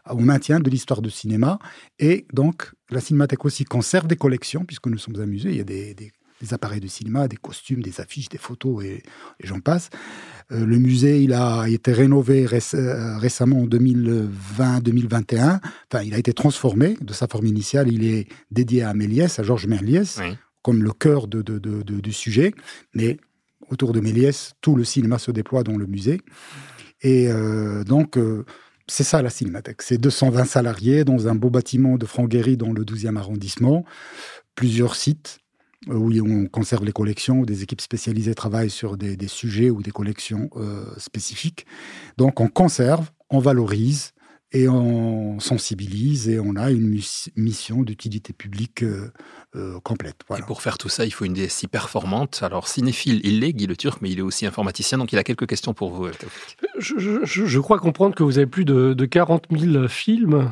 au 0.09 0.19
maintien 0.19 0.59
de 0.59 0.69
l'histoire 0.69 1.01
du 1.01 1.09
cinéma. 1.09 1.59
Et 2.00 2.25
donc, 2.33 2.71
la 2.89 3.01
Cinémathèque 3.01 3.45
aussi 3.45 3.63
conserve 3.63 4.07
des 4.07 4.15
collections, 4.15 4.65
puisque 4.65 4.88
nous 4.88 4.97
sommes 4.97 5.19
amusés. 5.19 5.50
Il 5.50 5.57
y 5.57 5.62
a 5.62 5.63
des, 5.63 5.95
appareils 6.51 6.79
de 6.79 6.88
cinéma, 6.88 7.27
des 7.27 7.38
costumes, 7.38 7.81
des 7.81 8.01
affiches, 8.01 8.29
des 8.29 8.38
photos, 8.38 8.83
et, 8.83 9.03
j'en 9.44 9.59
passe. 9.59 9.89
Euh, 10.51 10.65
le 10.65 10.77
musée, 10.79 11.21
il 11.21 11.33
a 11.33 11.65
été 11.67 11.94
rénové 11.94 12.45
euh, 12.45 13.17
récemment 13.17 13.62
en 13.62 13.67
2020-2021. 13.67 15.59
Enfin, 15.91 16.03
il 16.03 16.13
a 16.13 16.17
été 16.17 16.33
transformé 16.33 16.97
de 17.00 17.13
sa 17.13 17.27
forme 17.27 17.45
initiale. 17.45 17.91
Il 17.91 18.03
est 18.03 18.27
dédié 18.50 18.83
à 18.83 18.94
Méliès, 18.94 19.39
à 19.39 19.44
Georges 19.44 19.67
Méliès. 19.67 20.19
Comme 20.62 20.84
le 20.84 20.92
cœur 20.92 21.28
de, 21.28 21.42
du 21.42 22.13
sujet, 22.13 22.54
mais 22.94 23.18
autour 23.69 23.94
de 23.94 24.00
Méliès, 24.00 24.54
tout 24.62 24.75
le 24.75 24.84
cinéma 24.84 25.18
se 25.18 25.31
déploie 25.31 25.63
dans 25.63 25.78
le 25.78 25.86
musée. 25.86 26.22
Et 27.02 27.30
euh, 27.30 27.84
donc, 27.84 28.18
euh, 28.18 28.46
c'est 28.88 29.04
ça 29.04 29.22
la 29.22 29.30
cinémathèque. 29.30 29.81
C'est 29.81 29.98
220 29.98 30.46
salariés 30.46 31.04
dans 31.04 31.28
un 31.28 31.36
beau 31.36 31.50
bâtiment 31.50 31.98
de 31.98 32.06
Franck-Guéry 32.06 32.58
dans 32.58 32.74
le 32.74 32.84
12e 32.84 33.18
arrondissement, 33.18 33.86
plusieurs 34.56 34.96
sites 34.96 35.40
euh, 35.90 35.94
où 35.94 36.12
on 36.30 36.46
conserve 36.48 36.86
les 36.86 36.92
collections, 36.92 37.40
où 37.40 37.46
des 37.46 37.63
équipes 37.63 37.81
spécialisées 37.81 38.36
travaillent 38.36 38.69
sur 38.69 38.98
des, 38.98 39.18
sujets 39.28 39.69
ou 39.69 39.81
des 39.81 39.92
collections 39.92 40.50
spécifiques. 40.98 41.66
Donc 42.18 42.40
on 42.40 42.50
conserve, 42.50 43.10
on 43.30 43.40
valorise, 43.40 44.12
et 44.53 44.68
on 44.68 45.39
sensibilise 45.39 46.27
et 46.30 46.39
on 46.39 46.56
a 46.56 46.71
une 46.71 47.00
mission 47.36 47.83
d'utilité 47.83 48.33
publique 48.33 48.83
euh, 48.83 49.12
euh, 49.56 49.80
complète. 49.80 50.18
Voilà. 50.27 50.44
Et 50.44 50.48
pour 50.48 50.62
faire 50.62 50.77
tout 50.77 50.89
ça, 50.89 51.06
il 51.06 51.12
faut 51.12 51.25
une 51.25 51.33
DSI 51.33 51.68
performante. 51.68 52.42
Alors, 52.44 52.68
cinéphile, 52.68 53.21
il 53.24 53.39
l'est, 53.39 53.53
Guy 53.53 53.68
Le 53.68 53.77
Turc, 53.77 54.00
mais 54.01 54.09
il 54.09 54.19
est 54.19 54.24
aussi 54.24 54.45
informaticien, 54.45 54.98
donc 54.98 55.13
il 55.13 55.19
a 55.19 55.24
quelques 55.24 55.48
questions 55.48 55.74
pour 55.74 55.92
vous. 55.92 56.07
Je, 56.77 56.95
je, 56.98 57.45
je 57.45 57.59
crois 57.59 57.80
comprendre 57.80 58.15
que 58.15 58.24
vous 58.24 58.38
avez 58.38 58.48
plus 58.48 58.65
de, 58.65 58.94
de 58.94 59.06
40 59.06 59.45
000 59.51 59.88
films 59.88 60.51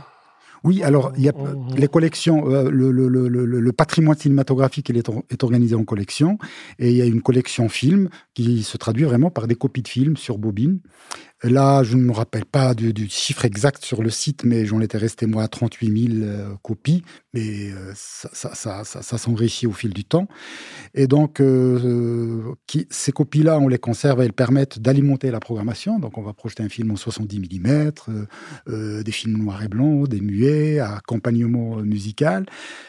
oui, 0.63 0.83
alors 0.83 1.13
il 1.15 1.23
y 1.23 1.29
a 1.29 1.33
les 1.77 1.87
collections, 1.87 2.51
euh, 2.51 2.69
le, 2.69 2.91
le, 2.91 3.07
le, 3.07 3.27
le, 3.27 3.71
patrimoine 3.71 4.17
cinématographique 4.17 4.89
il 4.89 4.97
est, 4.97 5.09
est, 5.29 5.43
organisé 5.43 5.75
en 5.75 5.85
collection 5.85 6.37
et 6.79 6.91
il 6.91 6.97
y 6.97 7.01
a 7.01 7.05
une 7.05 7.21
collection 7.21 7.69
film 7.69 8.09
qui 8.33 8.63
se 8.63 8.77
traduit 8.77 9.05
vraiment 9.05 9.31
par 9.31 9.47
des 9.47 9.55
copies 9.55 9.83
de 9.83 9.87
films 9.87 10.17
sur 10.17 10.37
bobine. 10.37 10.79
Là, 11.43 11.83
je 11.83 11.95
ne 11.95 12.01
me 12.01 12.11
rappelle 12.11 12.43
pas 12.43 12.73
du, 12.73 12.91
du 12.91 13.07
chiffre 13.07 13.45
exact 13.45 13.85
sur 13.85 14.03
le 14.03 14.09
site, 14.09 14.43
mais 14.43 14.65
j'en 14.65 14.81
étais 14.81 14.97
resté 14.97 15.25
moi 15.25 15.43
à 15.43 15.47
38 15.47 16.07
000 16.09 16.21
euh, 16.21 16.49
copies, 16.61 17.01
mais 17.33 17.71
euh, 17.71 17.93
ça, 17.95 18.29
ça, 18.33 18.53
ça, 18.55 18.83
ça, 18.83 19.01
ça 19.01 19.17
s'enrichit 19.17 19.65
au 19.65 19.71
fil 19.71 19.93
du 19.93 20.03
temps. 20.03 20.27
Et 20.95 21.07
donc, 21.07 21.39
euh, 21.39 22.43
qui, 22.67 22.87
ces 22.89 23.13
copies-là, 23.13 23.57
on 23.57 23.69
les 23.69 23.77
conserve 23.77 24.21
et 24.21 24.25
elles 24.25 24.33
permettent 24.33 24.79
d'alimenter 24.79 25.31
la 25.31 25.39
programmation. 25.39 25.97
Donc, 25.97 26.17
on 26.17 26.21
va 26.21 26.33
projeter 26.33 26.61
un 26.61 26.67
film 26.67 26.91
en 26.91 26.97
70 26.97 27.39
mm, 27.39 27.91
des 29.03 29.11
films 29.11 29.37
noirs 29.37 29.63
et 29.63 29.69
blancs, 29.69 30.09
des 30.09 30.19
muets, 30.19 30.79
accompagnement 30.79 31.77
musical. 31.77 32.45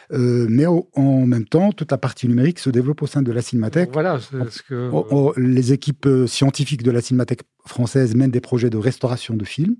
mais 0.09 0.65
au, 0.65 0.89
en 0.95 1.25
même 1.25 1.45
temps, 1.45 1.71
toute 1.71 1.91
la 1.91 1.97
partie 1.97 2.27
numérique 2.27 2.59
se 2.59 2.69
développe 2.69 3.01
au 3.01 3.07
sein 3.07 3.21
de 3.21 3.31
la 3.31 3.41
Cinémathèque. 3.41 3.91
Voilà, 3.93 4.19
c'est 4.19 4.51
ce 4.51 4.61
que... 4.61 5.39
les 5.39 5.71
équipes 5.71 6.09
scientifiques 6.27 6.83
de 6.83 6.91
la 6.91 6.99
Cinémathèque 6.99 7.43
française 7.65 8.15
mène 8.15 8.31
des 8.31 8.41
projets 8.41 8.69
de 8.69 8.77
restauration 8.77 9.35
de 9.35 9.45
films. 9.45 9.75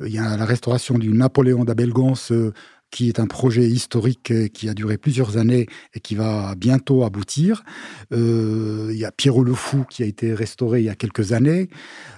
Euh, 0.00 0.08
il 0.08 0.14
y 0.14 0.18
a 0.18 0.36
la 0.36 0.44
restauration 0.44 0.98
du 0.98 1.10
Napoléon 1.10 1.64
d'Abelgance 1.64 2.32
euh, 2.32 2.52
qui 2.96 3.10
est 3.10 3.20
un 3.20 3.26
projet 3.26 3.68
historique 3.68 4.30
euh, 4.30 4.48
qui 4.48 4.70
a 4.70 4.72
duré 4.72 4.96
plusieurs 4.96 5.36
années 5.36 5.66
et 5.92 6.00
qui 6.00 6.14
va 6.14 6.54
bientôt 6.54 7.04
aboutir. 7.04 7.62
Euh, 8.10 8.88
il 8.90 8.96
y 8.96 9.04
a 9.04 9.12
Pierrot 9.12 9.44
le 9.44 9.52
Fou 9.52 9.84
qui 9.90 10.02
a 10.02 10.06
été 10.06 10.32
restauré 10.32 10.80
il 10.80 10.86
y 10.86 10.88
a 10.88 10.94
quelques 10.94 11.32
années. 11.32 11.68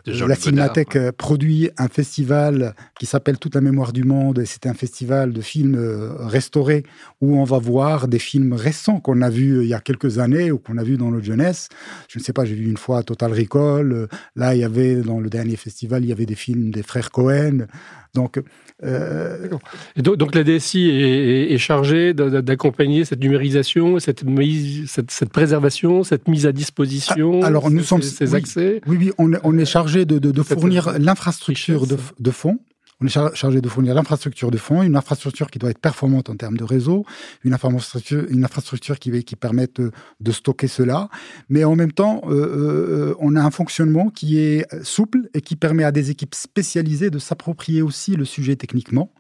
la 0.07 0.37
Cinémathèque 0.37 0.95
ouais. 0.95 1.11
produit 1.11 1.69
un 1.79 1.89
festival 1.89 2.77
qui 3.01 3.07
s'appelle 3.07 3.39
Toute 3.39 3.57
la 3.57 3.61
mémoire 3.61 3.93
du 3.93 4.05
monde 4.05 4.39
et 4.39 4.47
c'est 4.47 4.67
un 4.67 4.75
festival 4.75 5.33
de 5.33 5.41
films 5.41 5.75
euh, 5.75 6.15
restaurés 6.29 6.85
où 7.21 7.41
on 7.41 7.45
va 7.45 7.59
voir 7.59 8.07
des 8.07 8.21
films 8.21 8.53
récents 8.53 9.01
qu'on 9.01 9.21
a 9.21 9.31
vus 9.31 9.65
il 9.65 9.69
y 9.69 9.75
a 9.75 9.81
quelques 9.81 10.21
années 10.21 10.53
ou 10.53 10.59
qu'on 10.59 10.79
a 10.79 10.85
vus 10.85 10.97
dans 10.97 11.11
notre 11.11 11.27
jeunesse. 11.27 11.71
Je 12.07 12.21
ne 12.21 12.23
sais 12.23 12.33
pas, 12.33 12.45
j'ai 12.45 12.55
vu 12.55 12.71
une 12.71 12.77
fois 12.77 13.03
Total 13.03 13.33
Recall. 13.33 14.07
Là, 14.37 14.55
il 14.55 14.61
y 14.61 14.65
avait 14.65 14.95
dans 14.95 15.19
le 15.19 15.29
dernier 15.29 15.57
festival, 15.57 16.05
il 16.05 16.09
y 16.09 16.13
avait 16.13 16.25
des 16.25 16.37
films 16.37 16.71
des 16.71 16.85
frères 16.85 17.11
Cohen. 17.11 17.67
Donc, 18.15 18.41
euh... 18.85 19.49
Et 19.97 20.03
donc, 20.03 20.17
donc, 20.17 20.35
la 20.35 20.45
DSI 20.45 20.89
est, 20.89 21.53
est 21.53 21.59
chargée 21.59 22.15
d'accompagner 22.15 23.05
cette 23.05 23.21
numérisation, 23.21 23.99
cette, 23.99 24.25
mise, 24.25 24.91
cette, 24.91 25.11
cette, 25.11 25.31
préservation, 25.31 26.05
cette 26.05 26.29
mise 26.29 26.47
à 26.47 26.53
disposition. 26.53 27.41
Ah, 27.43 27.47
alors 27.47 27.71
nous 27.71 27.83
sommes 27.83 28.03
ces 28.03 28.35
accès. 28.35 28.81
Oui, 28.87 28.97
oui, 28.99 29.13
on, 29.19 29.33
on 29.45 29.59
est 29.59 29.65
chargé 29.65 30.05
de, 30.05 30.19
de, 30.19 30.31
de 30.31 30.43
fournir 30.43 30.99
l'infrastructure 30.99 31.87
de, 31.87 31.97
de 32.19 32.31
fonds 32.31 32.59
on 33.01 33.07
est 33.07 33.35
chargé 33.35 33.61
de 33.61 33.69
fournir 33.69 33.95
l'infrastructure 33.95 34.51
de 34.51 34.59
fond, 34.59 34.83
une 34.83 34.97
infrastructure 34.97 35.51
qui 35.51 35.59
doit 35.59 35.71
être 35.71 35.79
performante 35.79 36.31
en 36.31 36.37
termes 36.37 36.57
de 36.57 36.65
réseau, 36.65 37.05
une 37.45 37.55
infrastructure, 37.55 38.99
qui, 38.99 39.37
permette 39.37 39.81
de 39.81 40.33
stocker 40.33 40.67
cela. 40.67 41.09
Mais 41.49 41.63
en 41.65 41.77
même 41.77 41.93
temps, 41.93 42.23
euh, 42.27 42.35
euh, 42.35 43.15
on 43.21 43.37
a 43.37 43.41
un 43.41 43.51
fonctionnement 43.51 44.11
qui 44.11 44.39
est 44.39 44.67
souple 44.83 45.29
et 45.35 45.41
qui 45.41 45.55
permet 45.55 45.85
à 45.85 45.93
des 45.93 46.11
équipes 46.11 46.35
spécialisées 46.35 47.11
de 47.11 47.19
s'approprier 47.19 47.83
aussi 47.83 48.17
le 48.17 48.25
sujet 48.25 48.57
techniquement 48.57 49.13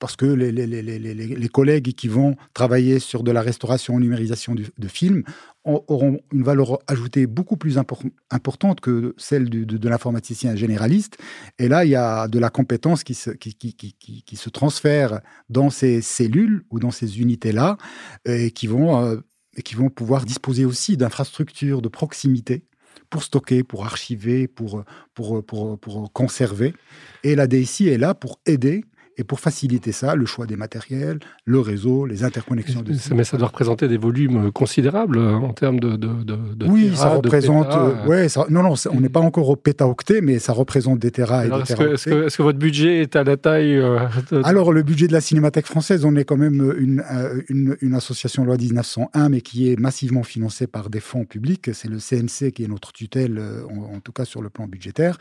parce 0.00 0.16
que 0.16 0.26
les, 0.26 1.48
collègues 1.48 1.94
qui 1.94 2.08
vont 2.08 2.36
travailler 2.52 2.98
sur 2.98 3.22
de 3.22 3.30
la 3.30 3.40
restauration, 3.40 3.98
numérisation 3.98 4.54
de 4.54 4.88
films 4.88 5.22
auront 5.64 6.20
une 6.32 6.42
valeur 6.42 6.78
ajoutée 6.86 7.26
beaucoup 7.26 7.56
plus 7.56 7.78
importante 7.78 8.80
que 8.80 9.14
celle 9.16 9.48
de, 9.48 9.88
l'informaticien 9.88 10.54
généraliste. 10.56 11.16
Et 11.58 11.68
là, 11.68 11.84
il 11.84 11.90
y 11.90 11.96
a 11.96 12.28
de 12.28 12.38
la 12.38 12.50
compétence 12.50 13.02
qui 13.02 13.14
se, 13.14 13.30
qui, 13.30 13.54
qui, 13.54 13.74
qui, 13.74 14.22
qui 14.22 14.36
se 14.36 14.50
transfère 14.50 15.20
dans 15.48 15.70
ces 15.70 16.02
cellules 16.02 16.64
ou 16.70 16.78
dans 16.78 16.90
ces 16.90 17.20
unités-là 17.20 17.78
et 18.26 18.50
qui 18.50 18.66
vont, 18.66 19.04
euh, 19.04 19.16
qui 19.64 19.74
vont 19.74 19.88
pouvoir 19.88 20.24
disposer 20.24 20.64
aussi 20.64 20.96
d'infrastructures 20.96 21.80
de 21.80 21.88
proximité 21.88 22.64
pour 23.08 23.22
stocker, 23.22 23.62
pour 23.62 23.86
archiver, 23.86 24.48
pour, 24.48 24.84
pour, 25.14 25.44
pour, 25.44 25.78
pour 25.78 26.12
conserver. 26.12 26.74
Et 27.22 27.36
la 27.36 27.46
DSI 27.46 27.88
est 27.88 27.98
là 27.98 28.14
pour 28.14 28.40
aider 28.46 28.84
et 29.16 29.24
pour 29.24 29.38
faciliter 29.38 29.92
ça, 29.92 30.16
le 30.16 30.26
choix 30.26 30.46
des 30.46 30.56
matériels, 30.56 31.20
le 31.44 31.60
réseau, 31.60 32.04
les 32.04 32.24
interconnexions. 32.24 32.82
De 32.82 32.92
mais 33.14 33.24
ça 33.24 33.36
doit 33.36 33.48
représenter 33.48 33.86
des 33.86 33.96
volumes 33.96 34.50
considérables 34.50 35.18
euh, 35.18 35.34
en 35.34 35.52
termes 35.52 35.78
de. 35.78 35.96
de, 35.96 36.08
de, 36.24 36.66
oui, 36.66 36.92
ça 36.96 37.10
représente. 37.10 37.72
Euh, 37.72 38.06
ouais, 38.06 38.28
ça, 38.28 38.46
non, 38.50 38.62
non, 38.62 38.74
on 38.90 39.00
n'est 39.00 39.08
pas 39.08 39.20
encore 39.20 39.48
au 39.48 39.56
pétaoctet, 39.56 40.20
mais 40.20 40.38
ça 40.38 40.52
représente 40.52 40.98
des 40.98 41.12
terras 41.12 41.46
et 41.46 41.48
des 41.48 41.54
est-ce 41.94 42.36
que, 42.36 42.42
votre 42.42 42.58
budget 42.58 43.02
est 43.02 43.16
à 43.16 43.22
la 43.22 43.36
taille 43.36 43.76
euh, 43.76 43.98
Alors, 44.42 44.72
le 44.72 44.82
budget 44.82 45.06
de 45.06 45.12
la 45.12 45.20
Cinémathèque 45.20 45.66
française, 45.66 46.04
on 46.04 46.16
est 46.16 46.24
quand 46.24 46.36
même 46.36 46.74
une, 46.78 47.04
une, 47.48 47.76
une, 47.80 47.94
association 47.94 48.44
loi 48.44 48.56
1901, 48.56 49.28
mais 49.28 49.40
qui 49.40 49.70
est 49.70 49.78
massivement 49.78 50.24
financée 50.24 50.66
par 50.66 50.90
des 50.90 51.00
fonds 51.00 51.24
publics. 51.24 51.70
C'est 51.72 51.88
le 51.88 51.98
CNC 51.98 52.52
qui 52.52 52.64
est 52.64 52.68
notre 52.68 52.92
tutelle, 52.92 53.40
en, 53.70 53.94
en 53.94 54.00
tout 54.00 54.12
cas 54.12 54.24
sur 54.24 54.42
le 54.42 54.50
plan 54.50 54.66
budgétaire. 54.66 55.18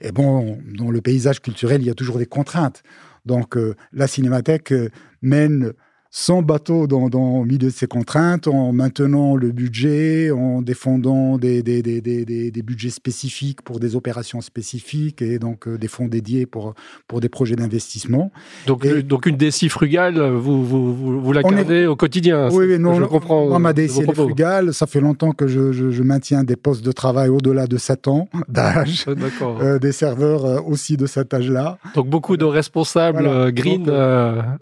Et 0.00 0.12
bon, 0.12 0.58
dans 0.76 0.90
le 0.90 1.00
paysage 1.00 1.40
culturel, 1.40 1.82
il 1.82 1.86
y 1.86 1.90
a 1.90 1.94
toujours 1.94 2.18
des 2.18 2.26
contraintes. 2.26 2.82
Donc 3.26 3.56
euh, 3.56 3.74
la 3.92 4.06
cinémathèque 4.06 4.72
euh, 4.72 4.88
mène 5.20 5.72
sans 6.18 6.40
bateau 6.40 6.86
dans, 6.86 7.10
dans, 7.10 7.40
au 7.40 7.44
milieu 7.44 7.58
de 7.58 7.68
ces 7.68 7.86
contraintes, 7.86 8.48
en 8.48 8.72
maintenant 8.72 9.36
le 9.36 9.52
budget, 9.52 10.30
en 10.30 10.62
défendant 10.62 11.36
des, 11.36 11.62
des, 11.62 11.82
des, 11.82 12.00
des, 12.00 12.62
budgets 12.62 12.88
spécifiques 12.88 13.60
pour 13.60 13.80
des 13.80 13.96
opérations 13.96 14.40
spécifiques 14.40 15.20
et 15.20 15.38
donc 15.38 15.68
euh, 15.68 15.76
des 15.76 15.88
fonds 15.88 16.08
dédiés 16.08 16.46
pour, 16.46 16.72
pour 17.06 17.20
des 17.20 17.28
projets 17.28 17.54
d'investissement. 17.54 18.32
Donc, 18.66 18.86
donc 19.02 19.26
une 19.26 19.36
DSI 19.36 19.68
frugale, 19.68 20.18
vous, 20.18 20.64
vous, 20.64 21.20
vous, 21.20 21.32
la 21.34 21.42
gardez 21.42 21.84
au 21.84 21.96
quotidien 21.96 22.48
Oui, 22.50 22.64
oui 22.66 22.78
non, 22.78 22.94
je 22.94 23.04
comprends. 23.04 23.48
Moi, 23.48 23.58
ma 23.58 23.74
DSI 23.74 24.00
est 24.00 24.14
frugale. 24.14 24.72
Ça 24.72 24.86
fait 24.86 25.00
longtemps 25.00 25.32
que 25.32 25.46
je, 25.46 25.70
je, 25.72 26.02
maintiens 26.02 26.44
des 26.44 26.56
postes 26.56 26.82
de 26.82 26.92
travail 26.92 27.28
au-delà 27.28 27.66
de 27.66 27.76
7 27.76 28.08
ans 28.08 28.30
d'âge. 28.48 29.04
Euh, 29.42 29.78
des 29.78 29.92
serveurs 29.92 30.46
euh, 30.46 30.60
aussi 30.66 30.96
de 30.96 31.04
cet 31.04 31.34
âge-là. 31.34 31.76
Donc 31.94 32.08
beaucoup 32.08 32.38
de 32.38 32.46
responsables 32.46 33.52
green. 33.52 33.84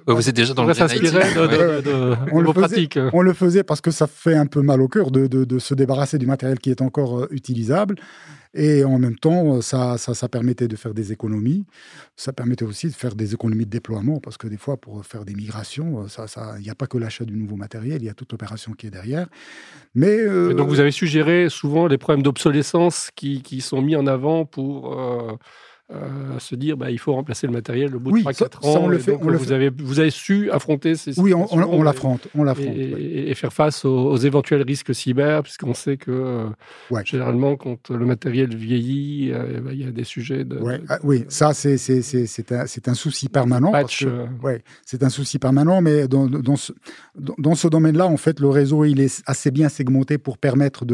vous 0.08 0.28
êtes 0.28 0.34
déjà 0.34 0.52
dans 0.52 0.64
le 0.64 0.74
on 2.32 2.40
le 2.40 2.52
Faisait, 2.52 2.88
on 3.12 3.22
le 3.22 3.32
faisait 3.32 3.64
parce 3.64 3.80
que 3.80 3.90
ça 3.90 4.06
fait 4.06 4.34
un 4.34 4.46
peu 4.46 4.62
mal 4.62 4.80
au 4.80 4.88
cœur 4.88 5.10
de, 5.10 5.58
se 5.58 5.74
débarrasser 5.74 6.18
du 6.18 6.26
matériel 6.26 6.58
qui 6.58 6.70
est 6.70 6.82
encore 6.82 7.20
euh, 7.20 7.28
utilisable. 7.30 7.96
Et 8.56 8.84
en 8.84 9.00
même 9.00 9.16
temps, 9.16 9.60
ça, 9.60 9.98
ça, 9.98 10.28
permettait 10.28 10.68
de 10.68 10.76
faire 10.76 10.94
des 10.94 11.10
économies. 11.10 11.64
Ça 12.14 12.32
permettait 12.32 12.64
aussi 12.64 12.86
de 12.86 12.92
faire 12.92 13.16
des 13.16 13.34
économies 13.34 13.64
de 13.64 13.70
déploiement, 13.70 14.20
parce 14.20 14.36
que 14.36 14.46
des 14.46 14.56
fois, 14.56 14.76
pour 14.76 15.04
faire 15.04 15.24
des 15.24 15.34
migrations, 15.34 16.04
il 16.04 16.08
ça, 16.08 16.56
n'y 16.60 16.70
a 16.70 16.76
pas 16.76 16.86
que 16.86 16.96
l'achat 16.96 17.24
du 17.24 17.36
nouveau 17.36 17.56
matériel, 17.56 18.00
il 18.00 18.04
y 18.04 18.08
a 18.08 18.14
toute 18.14 18.30
l'opération 18.30 18.72
qui 18.72 18.86
est 18.86 18.90
derrière. 18.90 19.26
Mais 19.96 20.20
euh, 20.20 20.54
donc, 20.54 20.68
vous 20.68 20.78
avez 20.78 20.92
suggéré 20.92 21.48
souvent 21.48 21.88
les 21.88 21.98
problèmes 21.98 22.22
d'obsolescence 22.22 23.10
qui, 23.16 23.42
sont 23.60 23.82
mis 23.82 23.96
en 23.96 24.06
avant 24.06 24.44
pour 24.44 25.00
euh, 25.00 25.36
euh, 25.94 26.38
se 26.38 26.54
dire 26.54 26.76
bah, 26.76 26.90
il 26.90 26.98
faut 26.98 27.12
remplacer 27.12 27.46
le 27.46 27.52
matériel 27.52 27.94
au 27.94 28.00
bout 28.00 28.12
de 28.12 28.24
3-4 28.24 28.66
ans. 28.66 28.86
le 28.88 28.98
fait, 28.98 29.12
vous, 29.12 29.52
Avez, 29.52 29.70
vous 29.70 30.00
avez 30.00 30.10
su 30.10 30.50
affronter 30.50 30.94
ces 30.96 31.18
Oui, 31.20 31.32
on, 31.34 31.46
on, 31.52 31.82
l'affronte. 31.82 32.28
On 32.34 32.46
et, 32.54 33.30
et, 33.30 33.34
faire 33.34 33.52
face 33.52 33.84
aux, 33.84 34.16
éventuels 34.16 34.62
risques 34.62 34.94
cyber, 34.94 35.42
puisqu'on 35.42 35.74
sait 35.74 35.96
que 35.96 36.10
euh, 36.10 37.02
généralement, 37.04 37.56
quand 37.56 37.90
le 37.90 38.04
matériel 38.04 38.54
vieillit, 38.54 39.30
euh, 39.32 39.60
bah, 39.60 39.70
il 39.72 39.80
y 39.80 39.84
a 39.86 39.90
des 39.90 40.04
sujets 40.04 40.44
de. 40.44 40.58
Ah, 40.88 40.98
oui, 41.02 41.24
ça, 41.28 41.52
c'est 41.54 41.76
un, 42.52 42.64
un 42.86 42.94
souci 42.94 43.28
permanent. 43.28 43.72
ouais, 44.42 44.62
c'est 44.84 45.02
un 45.02 45.08
souci 45.08 45.38
permanent, 45.38 45.80
mais 45.80 46.08
dans, 46.08 46.26
dans 46.26 46.56
ce, 46.56 46.72
dans 47.16 47.54
ce 47.54 47.68
domaine-là, 47.68 48.06
en 48.06 48.16
fait, 48.16 48.40
le 48.40 48.48
réseau 48.48 48.84
il 48.84 49.00
est 49.00 49.22
assez 49.26 49.50
bien 49.50 49.68
segmenté 49.68 50.18
pour 50.18 50.38
permettre 50.38 50.84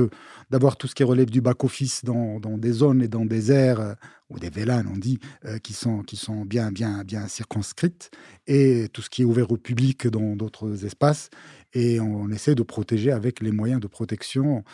d'avoir 0.51 0.77
tout 0.77 0.87
ce 0.87 0.95
qui 0.95 1.05
relève 1.05 1.31
du 1.31 1.41
back-office 1.41 2.05
dans, 2.05 2.41
dans, 2.41 2.59
des 2.59 2.73
zones 2.73 3.03
et 3.03 3.09
dans 3.09 3.25
des 3.25 3.53
aires 3.53 3.97
ou 4.31 4.39
des 4.39 4.51
VLAN, 4.51 4.85
on 4.93 4.97
dit, 4.97 5.19
euh, 5.45 5.59
qui, 5.59 5.73
sont, 5.73 6.03
qui 6.03 6.17
sont 6.17 6.45
bien, 6.45 6.73
bien, 6.73 7.05
bien 7.05 7.29
circonscrites, 7.29 8.11
et 8.47 8.89
tout 8.93 9.03
ce 9.03 9.11
qui 9.11 9.23
est 9.23 9.25
ouvert 9.25 9.51
au 9.51 9.57
public 9.57 10.07
dans 10.07 10.37
d'autres 10.37 10.85
espaces. 10.85 11.31
Et 11.75 12.01
on, 12.01 12.31
essaie 12.31 12.55
de 12.55 12.63
protéger 12.63 13.13
avec 13.13 13.41
les 13.41 13.53
moyens 13.53 13.81
de 13.81 13.87
protection 13.87 14.65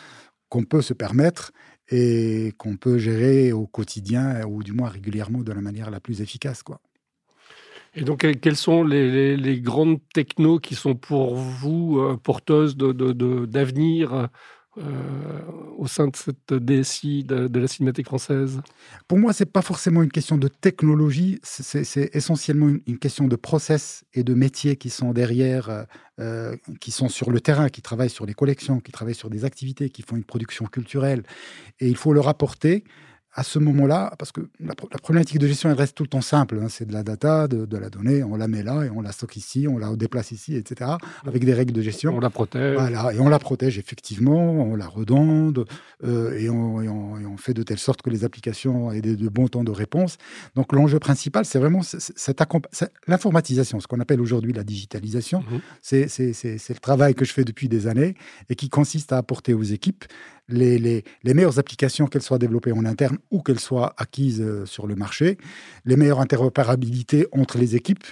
qu'on 0.49 0.63
peut 0.63 0.81
se 0.81 0.93
permettre 0.93 1.51
et 1.89 2.53
qu'on 2.57 2.77
peut 2.77 2.97
gérer 2.97 3.51
au 3.51 3.67
quotidien, 3.67 4.45
ou 4.45 4.63
du 4.63 4.73
moins 4.73 4.89
régulièrement, 4.89 5.41
de 5.41 5.51
la 5.51 5.61
manière 5.61 5.89
la 5.89 5.99
plus 5.99 6.21
efficace. 6.21 6.63
Quoi. 6.63 6.81
Et 7.95 8.01
donc, 8.01 8.25
quelles 8.41 8.55
sont 8.55 8.83
les, 8.83 9.59
grandes 9.61 9.99
technos 10.13 10.59
qui 10.59 10.75
sont 10.75 10.95
pour 10.95 11.35
vous 11.35 11.99
euh, 11.99 12.17
porteuses 12.17 12.77
d'avenir 12.77 14.29
au 15.77 15.87
sein 15.87 16.07
de 16.07 16.15
cette 16.15 16.53
DSI 16.53 17.23
de, 17.23 17.59
la 17.59 17.67
Cinémathèque 17.67 18.07
française 18.07 18.61
Pour 19.07 19.17
moi, 19.17 19.33
c'est 19.33 19.45
pas 19.45 19.61
forcément 19.61 20.03
une 20.03 20.11
question 20.11 20.37
de 20.37 20.47
technologie, 20.47 21.39
c'est 21.43 22.09
essentiellement 22.13 22.67
une, 22.85 22.97
question 22.97 23.27
de 23.27 23.35
process 23.35 24.03
et 24.13 24.23
de 24.23 24.33
métiers 24.33 24.75
qui 24.75 24.89
sont 24.89 25.13
derrière, 25.13 25.69
euh, 25.69 25.83
euh, 26.19 26.55
qui 26.81 26.91
sont 26.91 27.09
sur 27.09 27.29
le 27.29 27.39
terrain, 27.39 27.69
qui 27.69 27.81
travaillent 27.81 28.09
sur 28.09 28.25
les 28.25 28.33
collections, 28.33 28.79
qui 28.79 28.91
travaillent 28.91 29.15
sur 29.15 29.29
des 29.29 29.45
activités, 29.45 29.89
qui 29.89 30.01
font 30.01 30.15
une 30.15 30.23
production 30.23 30.65
culturelle. 30.65 31.23
Et 31.79 31.87
il 31.87 31.95
faut 31.95 32.13
leur 32.13 32.27
apporter 32.27 32.83
à 33.37 33.43
ce 33.43 33.59
moment-là, 33.59 34.11
parce 34.17 34.31
que 34.31 34.41
la, 34.59 34.73
problématique 34.73 35.37
de 35.37 35.45
gestion, 35.45 35.69
elle 35.69 35.77
reste 35.77 35.95
tout 35.95 36.01
le 36.01 36.09
temps 36.09 36.21
simple. 36.21 36.59
Hein. 36.59 36.69
c'est 36.69 36.87
de 36.87 36.91
la 36.91 37.03
data, 37.03 37.47
de, 37.47 37.77
la 37.77 37.91
donnée, 37.91 38.23
on 38.23 38.35
la 38.35 38.47
met 38.47 38.63
là 38.63 38.83
et 38.83 38.89
on 38.89 38.99
la 38.99 39.11
stocke 39.11 39.37
ici, 39.37 39.67
on 39.67 39.77
la 39.77 39.95
déplace 39.95 40.31
ici, 40.31 40.55
etc. 40.55 40.89
Avec 41.23 41.45
des 41.45 41.53
règles 41.53 41.71
de 41.71 41.83
gestion. 41.83 42.15
On 42.15 42.19
la 42.19 42.31
protège. 42.31 42.75
Voilà, 42.75 43.13
et 43.13 43.19
on 43.19 43.29
la 43.29 43.37
protège 43.37 43.77
effectivement, 43.77 44.53
on 44.53 44.75
la 44.75 44.87
redonde 44.87 45.65
euh, 46.03 46.35
et, 46.35 46.49
on, 46.49 47.37
fait 47.37 47.53
de 47.53 47.61
telle 47.61 47.77
sorte 47.77 48.01
que 48.01 48.09
les 48.09 48.23
applications 48.23 48.91
aient 48.91 49.01
de, 49.01 49.29
bons 49.29 49.47
temps 49.47 49.63
de 49.63 49.69
réponse. 49.69 50.17
Donc 50.55 50.73
l'enjeu 50.73 50.97
principal, 50.97 51.45
c'est 51.45 51.59
vraiment 51.59 51.83
cette 51.83 52.41
l'informatisation, 53.07 53.79
ce 53.79 53.85
qu'on 53.85 53.99
appelle 53.99 54.19
aujourd'hui 54.19 54.51
la 54.53 54.63
digitalisation. 54.63 55.41
Mmh 55.41 55.57
c'est 55.81 56.69
le 56.69 56.79
travail 56.79 57.13
que 57.13 57.23
je 57.23 57.33
fais 57.33 57.43
depuis 57.43 57.69
des 57.69 57.85
années 57.85 58.15
et 58.49 58.55
qui 58.55 58.69
consiste 58.69 59.13
à 59.13 59.17
apporter 59.17 59.53
aux 59.53 59.63
équipes 59.63 60.05
les, 60.49 61.03
meilleures 61.23 61.59
applications, 61.59 62.07
qu'elles 62.07 62.21
soient 62.21 62.39
développées 62.39 62.71
en 62.71 62.85
interne 62.85 63.17
ou 63.31 63.41
qu'elles 63.41 63.59
soient 63.59 63.93
acquises 63.97 64.41
euh, 64.41 64.65
sur 64.65 64.87
le 64.87 64.95
marché, 64.95 65.37
les 65.85 65.95
meilleures 65.97 66.19
interopérabilités 66.19 67.27
entre 67.31 67.57
les 67.57 67.75
équipes, 67.75 68.05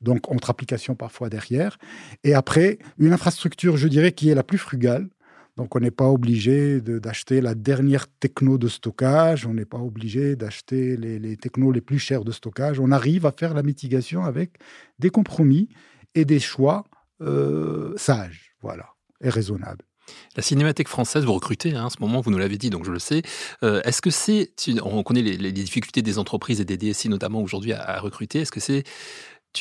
donc 0.00 0.30
entre 0.30 0.50
applications 0.50 0.94
parfois 0.94 1.28
derrière, 1.28 1.78
et 2.24 2.34
après, 2.34 2.78
une 2.98 3.12
infrastructure, 3.12 3.76
je 3.76 3.88
dirais, 3.88 4.12
qui 4.12 4.30
est 4.30 4.34
la 4.34 4.44
plus 4.44 4.58
frugale. 4.58 5.08
Donc 5.56 5.74
on 5.74 5.80
n'est 5.80 5.90
pas 5.90 6.08
obligé 6.08 6.80
d'acheter 6.80 7.40
la 7.40 7.56
dernière 7.56 8.06
techno 8.06 8.58
de 8.58 8.68
stockage, 8.68 9.44
on 9.44 9.54
n'est 9.54 9.64
pas 9.64 9.78
obligé 9.78 10.36
d'acheter 10.36 10.96
les, 10.96 11.18
les 11.18 11.36
technos 11.36 11.72
les 11.72 11.80
plus 11.80 11.98
chers 11.98 12.22
de 12.22 12.30
stockage. 12.30 12.78
On 12.78 12.92
arrive 12.92 13.26
à 13.26 13.32
faire 13.32 13.54
la 13.54 13.64
mitigation 13.64 14.22
avec 14.22 14.52
des 15.00 15.10
compromis 15.10 15.68
et 16.14 16.24
des 16.24 16.38
choix 16.38 16.84
euh, 17.20 17.92
sages, 17.96 18.54
voilà, 18.62 18.94
et 19.20 19.30
raisonnables. 19.30 19.87
La 20.36 20.42
Cinémathèque 20.42 20.88
française, 20.88 21.24
vous 21.24 21.34
recrutez 21.34 21.74
hein, 21.74 21.86
en 21.86 21.90
ce 21.90 21.96
moment, 22.00 22.20
vous 22.20 22.30
nous 22.30 22.38
l'avez 22.38 22.58
dit, 22.58 22.70
donc 22.70 22.84
je 22.84 22.92
le 22.92 22.98
sais. 22.98 23.22
Euh, 23.62 23.80
est-ce 23.84 24.02
que 24.02 24.10
c'est, 24.10 24.50
on 24.82 25.02
connaît 25.02 25.22
les, 25.22 25.52
difficultés 25.52 26.02
des 26.02 26.18
entreprises 26.18 26.60
et 26.60 26.64
des 26.64 26.76
DSI 26.76 27.08
notamment 27.08 27.40
aujourd'hui 27.42 27.72
à, 27.72 27.98
recruter, 28.00 28.40
est-ce 28.40 28.52
que 28.52 28.60
c'est 28.60 28.84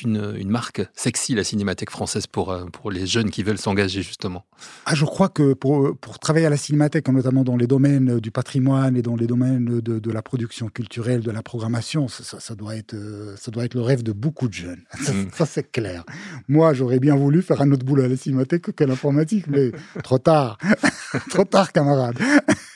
une, 0.03 0.35
une, 0.37 0.49
marque 0.49 0.81
sexy, 0.93 1.33
la 1.33 1.43
Cinémathèque 1.43 1.89
française, 1.89 2.27
pour, 2.27 2.51
euh, 2.51 2.65
pour 2.65 2.91
les 2.91 3.07
jeunes 3.07 3.29
qui 3.29 3.43
veulent 3.43 3.57
s'engager, 3.57 4.01
justement 4.01 4.45
ah, 4.85 4.95
Je 4.95 5.05
crois 5.05 5.29
que 5.29 5.53
pour, 5.53 5.97
pour 5.97 6.19
travailler 6.19 6.45
à 6.45 6.49
la 6.49 6.57
Cinémathèque, 6.57 7.07
notamment 7.07 7.43
dans 7.43 7.57
les 7.57 7.67
domaines 7.67 8.19
du 8.19 8.31
patrimoine 8.31 8.95
et 8.97 9.01
dans 9.01 9.15
les 9.15 9.27
domaines 9.27 9.79
de, 9.79 9.99
de 9.99 10.11
la 10.11 10.21
production 10.21 10.67
culturelle, 10.67 11.21
de 11.21 11.31
la 11.31 11.41
programmation, 11.41 12.07
ça, 12.07 12.39
ça, 12.39 12.55
doit 12.55 12.75
être, 12.75 12.93
euh, 12.93 13.35
ça 13.37 13.51
doit 13.51 13.65
être 13.65 13.73
le 13.73 13.81
rêve 13.81 14.03
de 14.03 14.11
beaucoup 14.11 14.47
de 14.47 14.53
jeunes. 14.53 14.83
Mm. 15.07 15.29
Ça, 15.33 15.45
c'est 15.45 15.71
clair. 15.71 16.03
Moi, 16.49 16.73
j'aurais 16.73 16.99
bien 16.99 17.15
voulu 17.15 17.41
faire 17.41 17.61
un 17.61 17.71
autre 17.71 17.85
boulot 17.85 18.03
à 18.03 18.07
la 18.09 18.17
Cinémathèque 18.17 18.73
que 18.73 18.83
l'informatique, 18.83 19.45
mais 19.47 19.71
trop 20.03 20.17
tard. 20.17 20.57
trop 21.29 21.45
tard, 21.45 21.71
camarade. 21.71 22.17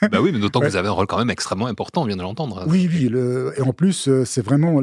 bah 0.09 0.21
oui, 0.21 0.31
mais 0.31 0.39
d'autant 0.39 0.61
que 0.61 0.67
vous 0.67 0.77
avez 0.77 0.87
un 0.87 0.91
rôle 0.91 1.07
quand 1.07 1.17
même 1.17 1.29
extrêmement 1.29 1.67
important, 1.67 2.03
on 2.03 2.05
vient 2.05 2.15
de 2.15 2.21
l'entendre. 2.21 2.63
Oui, 2.67 2.89
oui. 2.89 3.09
Le, 3.09 3.53
et 3.57 3.61
en 3.61 3.73
plus, 3.73 4.07
euh, 4.07 4.23
c'est 4.23 4.41
vraiment, 4.41 4.81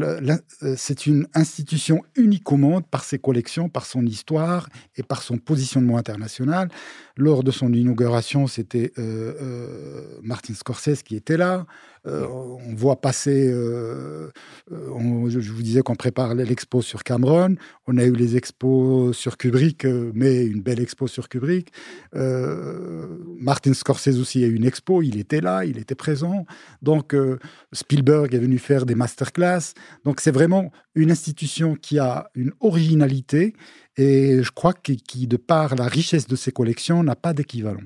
c'est 0.76 1.06
une 1.06 1.26
institution 1.34 2.02
unique 2.18 2.50
au 2.52 2.56
monde 2.56 2.84
par 2.86 3.04
ses 3.04 3.18
collections, 3.18 3.68
par 3.68 3.86
son 3.86 4.04
histoire 4.04 4.68
et 4.96 5.02
par 5.02 5.22
son 5.22 5.38
positionnement 5.38 5.96
international. 5.96 6.68
Lors 7.16 7.42
de 7.42 7.50
son 7.50 7.72
inauguration, 7.72 8.46
c'était 8.46 8.92
euh, 8.98 9.34
euh, 9.40 10.18
Martin 10.22 10.54
Scorsese 10.54 11.02
qui 11.02 11.16
était 11.16 11.36
là. 11.36 11.66
Euh, 12.08 12.26
on 12.26 12.74
voit 12.74 13.00
passer, 13.00 13.50
je 13.50 15.52
vous 15.52 15.62
disais 15.62 15.82
qu'on 15.82 15.94
prépare 15.94 16.34
l'expo 16.34 16.82
sur 16.82 17.02
Cameron. 17.02 17.54
On 17.86 17.98
a 17.98 18.04
eu 18.04 18.12
les 18.12 18.36
expos 18.36 19.16
sur 19.16 19.36
Kubrick, 19.36 19.84
mais 19.84 20.44
une 20.44 20.60
belle 20.60 20.80
expo 20.80 21.06
sur 21.06 21.28
Kubrick. 21.28 21.72
Martin 22.12 23.72
Scorsese 23.72 24.18
aussi 24.18 24.44
a 24.44 24.46
eu 24.46 24.54
une 24.54 24.64
expo, 24.64 25.02
il 25.02 25.18
était 25.18 25.40
là, 25.40 25.64
il 25.64 25.78
était 25.78 25.94
présent. 25.94 26.46
Donc 26.82 27.16
Spielberg 27.72 28.34
est 28.34 28.38
venu 28.38 28.58
faire 28.58 28.86
des 28.86 28.94
masterclass. 28.94 29.72
Donc 30.04 30.20
c'est 30.20 30.30
vraiment 30.30 30.70
une 30.94 31.10
institution 31.10 31.74
qui 31.74 31.98
a 31.98 32.30
une 32.34 32.52
originalité 32.60 33.54
et 33.98 34.42
je 34.42 34.50
crois 34.52 34.72
qu'il, 34.72 35.28
de 35.28 35.36
par 35.36 35.74
la 35.74 35.88
richesse 35.88 36.28
de 36.28 36.36
ses 36.36 36.52
collections, 36.52 37.02
n'a 37.02 37.16
pas 37.16 37.34
d'équivalent. 37.34 37.82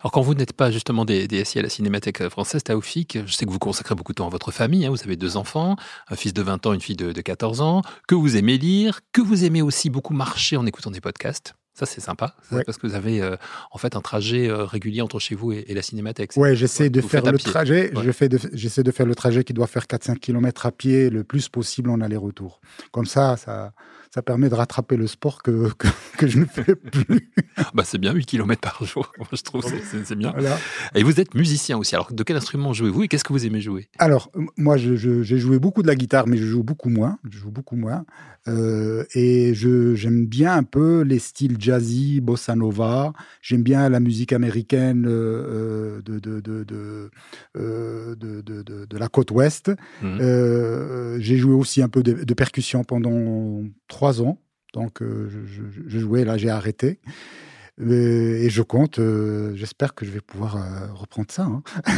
Alors 0.00 0.12
quand 0.12 0.20
vous 0.20 0.34
n'êtes 0.34 0.52
pas 0.52 0.70
justement 0.70 1.04
des, 1.04 1.26
DSI 1.26 1.58
à 1.58 1.62
la 1.62 1.68
Cinémathèque 1.68 2.28
française, 2.28 2.62
Taoufik, 2.62 3.18
je 3.26 3.32
sais 3.32 3.44
que 3.44 3.50
vous 3.50 3.58
consacrez 3.58 3.94
beaucoup 3.94 4.12
de 4.12 4.16
temps 4.16 4.26
à 4.26 4.30
votre 4.30 4.50
famille, 4.50 4.86
hein. 4.86 4.90
vous 4.90 5.02
avez 5.02 5.16
deux 5.16 5.36
enfants, 5.36 5.76
un 6.08 6.16
fils 6.16 6.32
de 6.32 6.42
20 6.42 6.66
ans, 6.66 6.72
une 6.72 6.80
fille 6.80 6.96
de, 6.96 7.12
14 7.20 7.60
ans, 7.60 7.82
que 8.06 8.14
vous 8.14 8.36
aimez 8.36 8.58
lire, 8.58 9.00
que 9.12 9.20
vous 9.20 9.44
aimez 9.44 9.62
aussi 9.62 9.90
beaucoup 9.90 10.14
marcher 10.14 10.56
en 10.56 10.66
écoutant 10.66 10.90
des 10.90 11.00
podcasts. 11.00 11.54
Ça, 11.74 11.84
c'est 11.84 12.00
sympa, 12.00 12.34
parce 12.64 12.78
que 12.78 12.86
vous 12.86 12.94
avez 12.94 13.20
euh, 13.20 13.36
en 13.70 13.76
fait 13.76 13.96
un 13.96 14.00
trajet 14.00 14.48
euh, 14.48 14.64
régulier 14.64 15.02
entre 15.02 15.18
chez 15.18 15.34
vous 15.34 15.52
et, 15.52 15.74
la 15.74 15.82
cinémathèque. 15.82 16.30
Oui, 16.36 16.56
j'essaie 16.56 16.88
de 16.88 17.02
faire 17.02 17.22
le 17.30 17.38
trajet. 17.38 17.92
J'essaie 18.54 18.82
de 18.82 18.90
faire 18.90 19.04
le 19.04 19.14
trajet 19.14 19.44
qui 19.44 19.52
doit 19.52 19.66
faire 19.66 19.84
4-5 19.84 20.16
km 20.18 20.64
à 20.64 20.72
pied 20.72 21.10
le 21.10 21.22
plus 21.22 21.50
possible 21.50 21.90
en 21.90 22.00
aller-retour. 22.00 22.62
Comme 22.92 23.04
ça, 23.04 23.36
ça, 23.36 23.72
ça 24.16 24.22
permet 24.22 24.48
de 24.48 24.54
rattraper 24.54 24.96
le 24.96 25.06
sport 25.06 25.42
que, 25.42 25.70
que, 26.16 26.26
je 26.26 26.38
ne 26.38 26.46
fais 26.46 26.74
plus. 26.74 27.30
bah 27.74 27.82
c'est 27.84 27.98
bien, 27.98 28.14
8 28.14 28.24
km 28.24 28.62
par 28.62 28.82
jour, 28.82 29.12
je 29.32 29.42
trouve, 29.42 29.62
c'est 30.04 30.16
bien. 30.16 30.34
Et 30.94 31.02
vous 31.02 31.20
êtes 31.20 31.34
musicien 31.34 31.76
aussi, 31.76 31.94
alors 31.94 32.10
de 32.10 32.22
quel 32.22 32.38
instrument 32.38 32.72
jouez-vous 32.72 33.02
et 33.02 33.08
qu'est-ce 33.08 33.24
que 33.24 33.34
vous 33.34 33.44
aimez 33.44 33.60
jouer? 33.60 33.90
Alors, 33.98 34.32
moi, 34.56 34.78
j'ai 34.78 35.38
joué 35.38 35.58
beaucoup 35.58 35.82
de 35.82 35.86
la 35.86 35.94
guitare, 35.94 36.26
mais 36.28 36.38
je 36.38 36.46
joue 36.46 36.62
beaucoup 36.62 36.88
moins, 36.88 37.18
je 37.30 37.36
joue 37.36 37.50
beaucoup 37.50 37.76
moins. 37.76 38.06
Euh, 38.48 39.04
et 39.14 39.54
j'aime 39.54 40.26
bien 40.26 40.54
un 40.56 40.62
peu 40.62 41.02
les 41.02 41.18
styles 41.18 41.56
jazzy, 41.58 42.20
bossa 42.20 42.54
nova, 42.54 43.12
j'aime 43.42 43.62
bien 43.62 43.88
la 43.88 44.00
musique 44.00 44.32
américaine 44.32 45.06
euh, 45.08 46.00
de, 46.02 46.18
de, 46.18 46.40
de, 46.40 46.64
de, 46.64 47.10
euh, 47.56 48.14
de, 48.14 48.40
de, 48.40 48.98
la 48.98 49.08
côte 49.08 49.30
ouest. 49.30 49.72
Mmh. 50.02 51.18
j'ai 51.18 51.36
joué 51.36 51.54
aussi 51.54 51.82
un 51.82 51.88
peu 51.88 52.02
de, 52.02 52.24
de 52.24 52.34
percussion 52.34 52.84
pendant 52.84 53.62
trois 53.88 54.05
ans. 54.20 54.38
Donc, 54.76 55.00
euh, 55.00 55.28
je, 55.86 55.98
jouais, 55.98 56.24
là, 56.24 56.36
j'ai 56.36 56.50
arrêté. 56.50 57.00
Euh, 57.80 58.36
et 58.42 58.50
je 58.50 58.62
compte, 58.62 58.98
euh, 58.98 59.54
j'espère 59.54 59.94
que 59.94 60.04
je 60.06 60.10
vais 60.10 60.20
pouvoir 60.20 60.56
reprendre 60.94 61.30
ça. 61.30 61.44
Hein. 61.44 61.62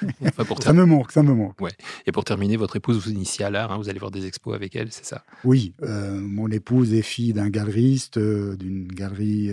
ça 0.62 0.72
me 0.72 0.84
manque, 0.84 1.12
ça 1.12 1.22
me 1.22 1.34
manque. 1.34 1.60
Ouais. 1.60 1.72
Et 2.06 2.12
pour 2.12 2.24
terminer, 2.24 2.56
votre 2.56 2.76
épouse 2.76 3.04
vous 3.04 3.10
initie 3.10 3.42
à 3.42 3.50
l'art, 3.50 3.72
hein, 3.72 3.78
vous 3.78 3.88
allez 3.88 3.98
voir 3.98 4.10
des 4.12 4.26
expos 4.26 4.54
avec 4.54 4.76
elle, 4.76 4.92
c'est 4.92 5.04
ça? 5.04 5.24
Oui, 5.44 5.74
mon 5.82 6.48
épouse 6.48 6.94
est 6.94 7.02
fille 7.02 7.32
d'un 7.32 7.50
galeriste, 7.50 8.18
d'une 8.18 8.88
galerie 8.88 9.52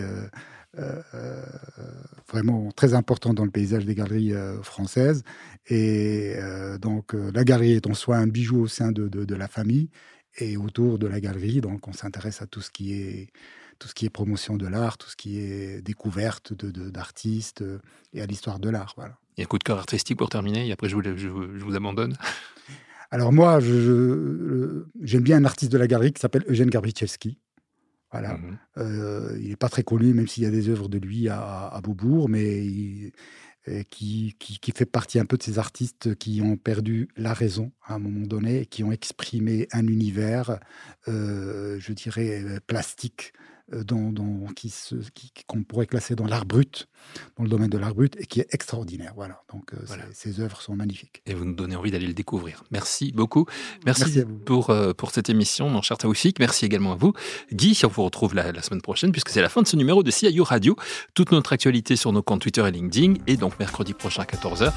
vraiment 2.32 2.72
très 2.72 2.94
importante 2.94 3.36
dans 3.36 3.46
le 3.46 3.52
paysage 3.52 3.86
des 3.86 3.96
galeries 3.96 4.34
françaises. 4.62 5.24
Et 5.68 6.36
donc, 6.82 7.14
la 7.14 7.44
galerie 7.44 7.74
est 7.74 7.88
en 7.88 7.94
soi 7.94 8.18
un 8.18 8.28
bijou 8.28 8.62
au 8.62 8.68
sein 8.68 8.92
de, 8.92 9.08
de 9.08 9.36
la 9.36 9.48
famille 9.48 9.90
et 10.38 10.58
autour 10.58 11.00
de 11.00 11.08
la 11.08 11.20
galerie. 11.20 11.62
Donc, 11.62 11.88
on 11.88 11.94
s'intéresse 11.94 12.42
à 12.42 12.48
tout 12.48 12.62
ce 12.62 12.72
qui 12.72 12.94
est 12.94 13.30
tout 13.80 13.88
ce 13.88 13.94
qui 13.94 14.06
est 14.06 14.10
promotion 14.10 14.58
de 14.58 14.66
l'art, 14.66 14.98
tout 14.98 15.10
ce 15.10 15.16
qui 15.16 15.40
est 15.40 15.82
découverte 15.84 16.54
d'artistes 16.54 17.62
de, 17.62 17.80
et 18.14 18.22
à 18.22 18.26
l'histoire 18.26 18.60
de 18.60 18.70
l'art. 18.70 18.94
Voilà. 18.98 19.18
Et 19.38 19.44
un 19.44 19.46
coup 19.46 19.60
de 19.60 19.64
cœur 19.64 19.78
artistique 19.78 20.18
pour 20.18 20.30
terminer, 20.30 20.68
et 20.68 20.72
après 20.72 20.90
je 20.90 20.96
vous, 20.96 21.04
je, 21.04 21.28
vous 21.28 21.76
abandonne. 21.76 22.16
Alors 23.12 23.32
moi, 23.32 23.60
j'aime 23.60 25.22
bien 25.22 25.38
un 25.38 25.46
artiste 25.46 25.72
de 25.72 25.78
la 25.78 25.88
galerie 25.88 26.12
qui 26.12 26.20
s'appelle 26.20 26.44
Eugène 26.48 26.70
Garbichevski. 26.70 27.38
Voilà. 28.12 28.34
Mmh 28.34 28.58
euh, 28.78 29.38
il 29.42 29.50
n'est 29.50 29.56
pas 29.56 29.70
très 29.70 29.84
connu, 29.84 30.14
même 30.14 30.28
s'il 30.28 30.44
y 30.44 30.46
a 30.46 30.52
des 30.52 30.70
œuvres 30.70 30.88
de 30.88 30.98
lui 30.98 31.30
à, 31.30 31.68
à 31.68 31.82
Beaubourg, 31.82 32.30
mais 32.30 32.66
il, 32.66 33.12
qui, 33.90 34.36
fait 34.76 34.86
partie 34.86 35.20
un 35.20 35.26
peu 35.26 35.38
de 35.38 35.44
ces 35.44 35.60
artistes 35.60 36.16
qui 36.16 36.42
ont 36.42 36.58
perdu 36.58 37.10
la 37.18 37.34
raison 37.34 37.72
à 37.86 37.96
un 37.96 38.00
moment 38.00 38.26
donné, 38.26 38.66
qui 38.66 38.84
ont 38.84 38.92
exprimé 38.92 39.68
un 39.72 39.88
univers, 39.88 40.60
euh, 41.08 41.78
je 41.80 41.94
dirais, 41.94 42.44
plastique, 42.68 43.34
euh, 43.74 43.84
dans, 43.84 44.14
qui 44.56 44.74
qu'on 45.46 45.64
pourrait 45.64 45.88
classer 45.88 46.16
dans 46.16 46.26
l'art 46.26 46.46
brut, 46.46 46.88
dans 47.38 47.44
le 47.44 47.50
domaine 47.50 47.70
de 47.70 47.78
l'art 47.78 47.94
brut, 47.94 48.16
et 48.18 48.26
qui 48.26 48.40
est 48.40 48.48
extraordinaire. 48.54 49.12
Voilà. 49.16 49.42
Donc, 49.52 49.74
euh, 49.74 49.96
ces 50.14 50.40
œuvres 50.40 50.62
sont 50.62 50.76
magnifiques. 50.76 51.22
Et 51.26 51.34
vous 51.34 51.44
nous 51.44 51.54
donnez 51.54 51.76
envie 51.76 51.92
d'aller 51.92 52.08
le 52.08 52.14
découvrir. 52.14 52.64
Merci 52.72 53.12
beaucoup. 53.12 53.46
Merci, 53.86 54.24
pour, 54.46 54.70
euh, 54.70 54.94
pour 54.94 55.12
cette 55.12 55.30
émission, 55.30 55.70
mon 55.70 55.82
cher 55.82 55.98
Taoufik. 55.98 56.40
Merci 56.40 56.66
également 56.66 56.94
à 56.94 56.96
vous. 56.96 57.14
Guy, 57.52 57.78
on 57.84 57.88
vous 57.88 58.04
retrouve 58.04 58.36
la, 58.36 58.54
la 58.54 58.62
semaine 58.62 58.82
prochaine, 58.82 59.12
puisque 59.12 59.30
c'est 59.30 59.42
la 59.42 59.50
fin 59.50 59.62
de 59.62 59.68
ce 59.68 59.76
numéro 59.76 60.02
de 60.02 60.12
CIO 60.12 60.46
Radio. 60.46 60.78
Toute 61.14 61.32
notre 61.32 61.52
actualité 61.52 61.98
sur 61.98 62.14
nos 62.14 62.24
comptes 62.24 62.42
Twitter 62.42 62.66
et 62.66 62.72
LinkedIn. 62.72 63.16
Et 63.28 63.36
donc, 63.36 63.60
mercredi 63.60 63.94
prochain 63.94 64.24
à 64.24 64.26
14h, 64.26 64.72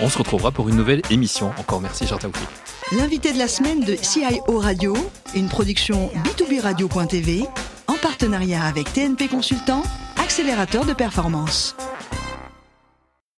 on 0.00 0.08
se 0.08 0.18
retrouvera 0.18 0.50
pour 0.50 0.68
une 0.68 0.76
nouvelle 0.76 1.02
émission. 1.10 1.52
Encore 1.58 1.80
merci, 1.80 2.06
cher 2.06 2.18
Taoufik. 2.18 2.48
L'invité 2.90 3.32
de 3.32 3.38
la 3.38 3.48
semaine 3.48 3.84
de 3.84 3.94
CIO 3.96 4.58
Radio, 4.58 4.94
une 5.34 5.48
production 5.48 6.10
b2b 6.24 6.60
radio.tv 6.60 7.46
en 7.92 7.98
partenariat 7.98 8.64
avec 8.64 8.92
TNP 8.92 9.28
Consultant, 9.28 9.82
accélérateur 10.16 10.86
de 10.86 10.94
performance. 10.94 11.76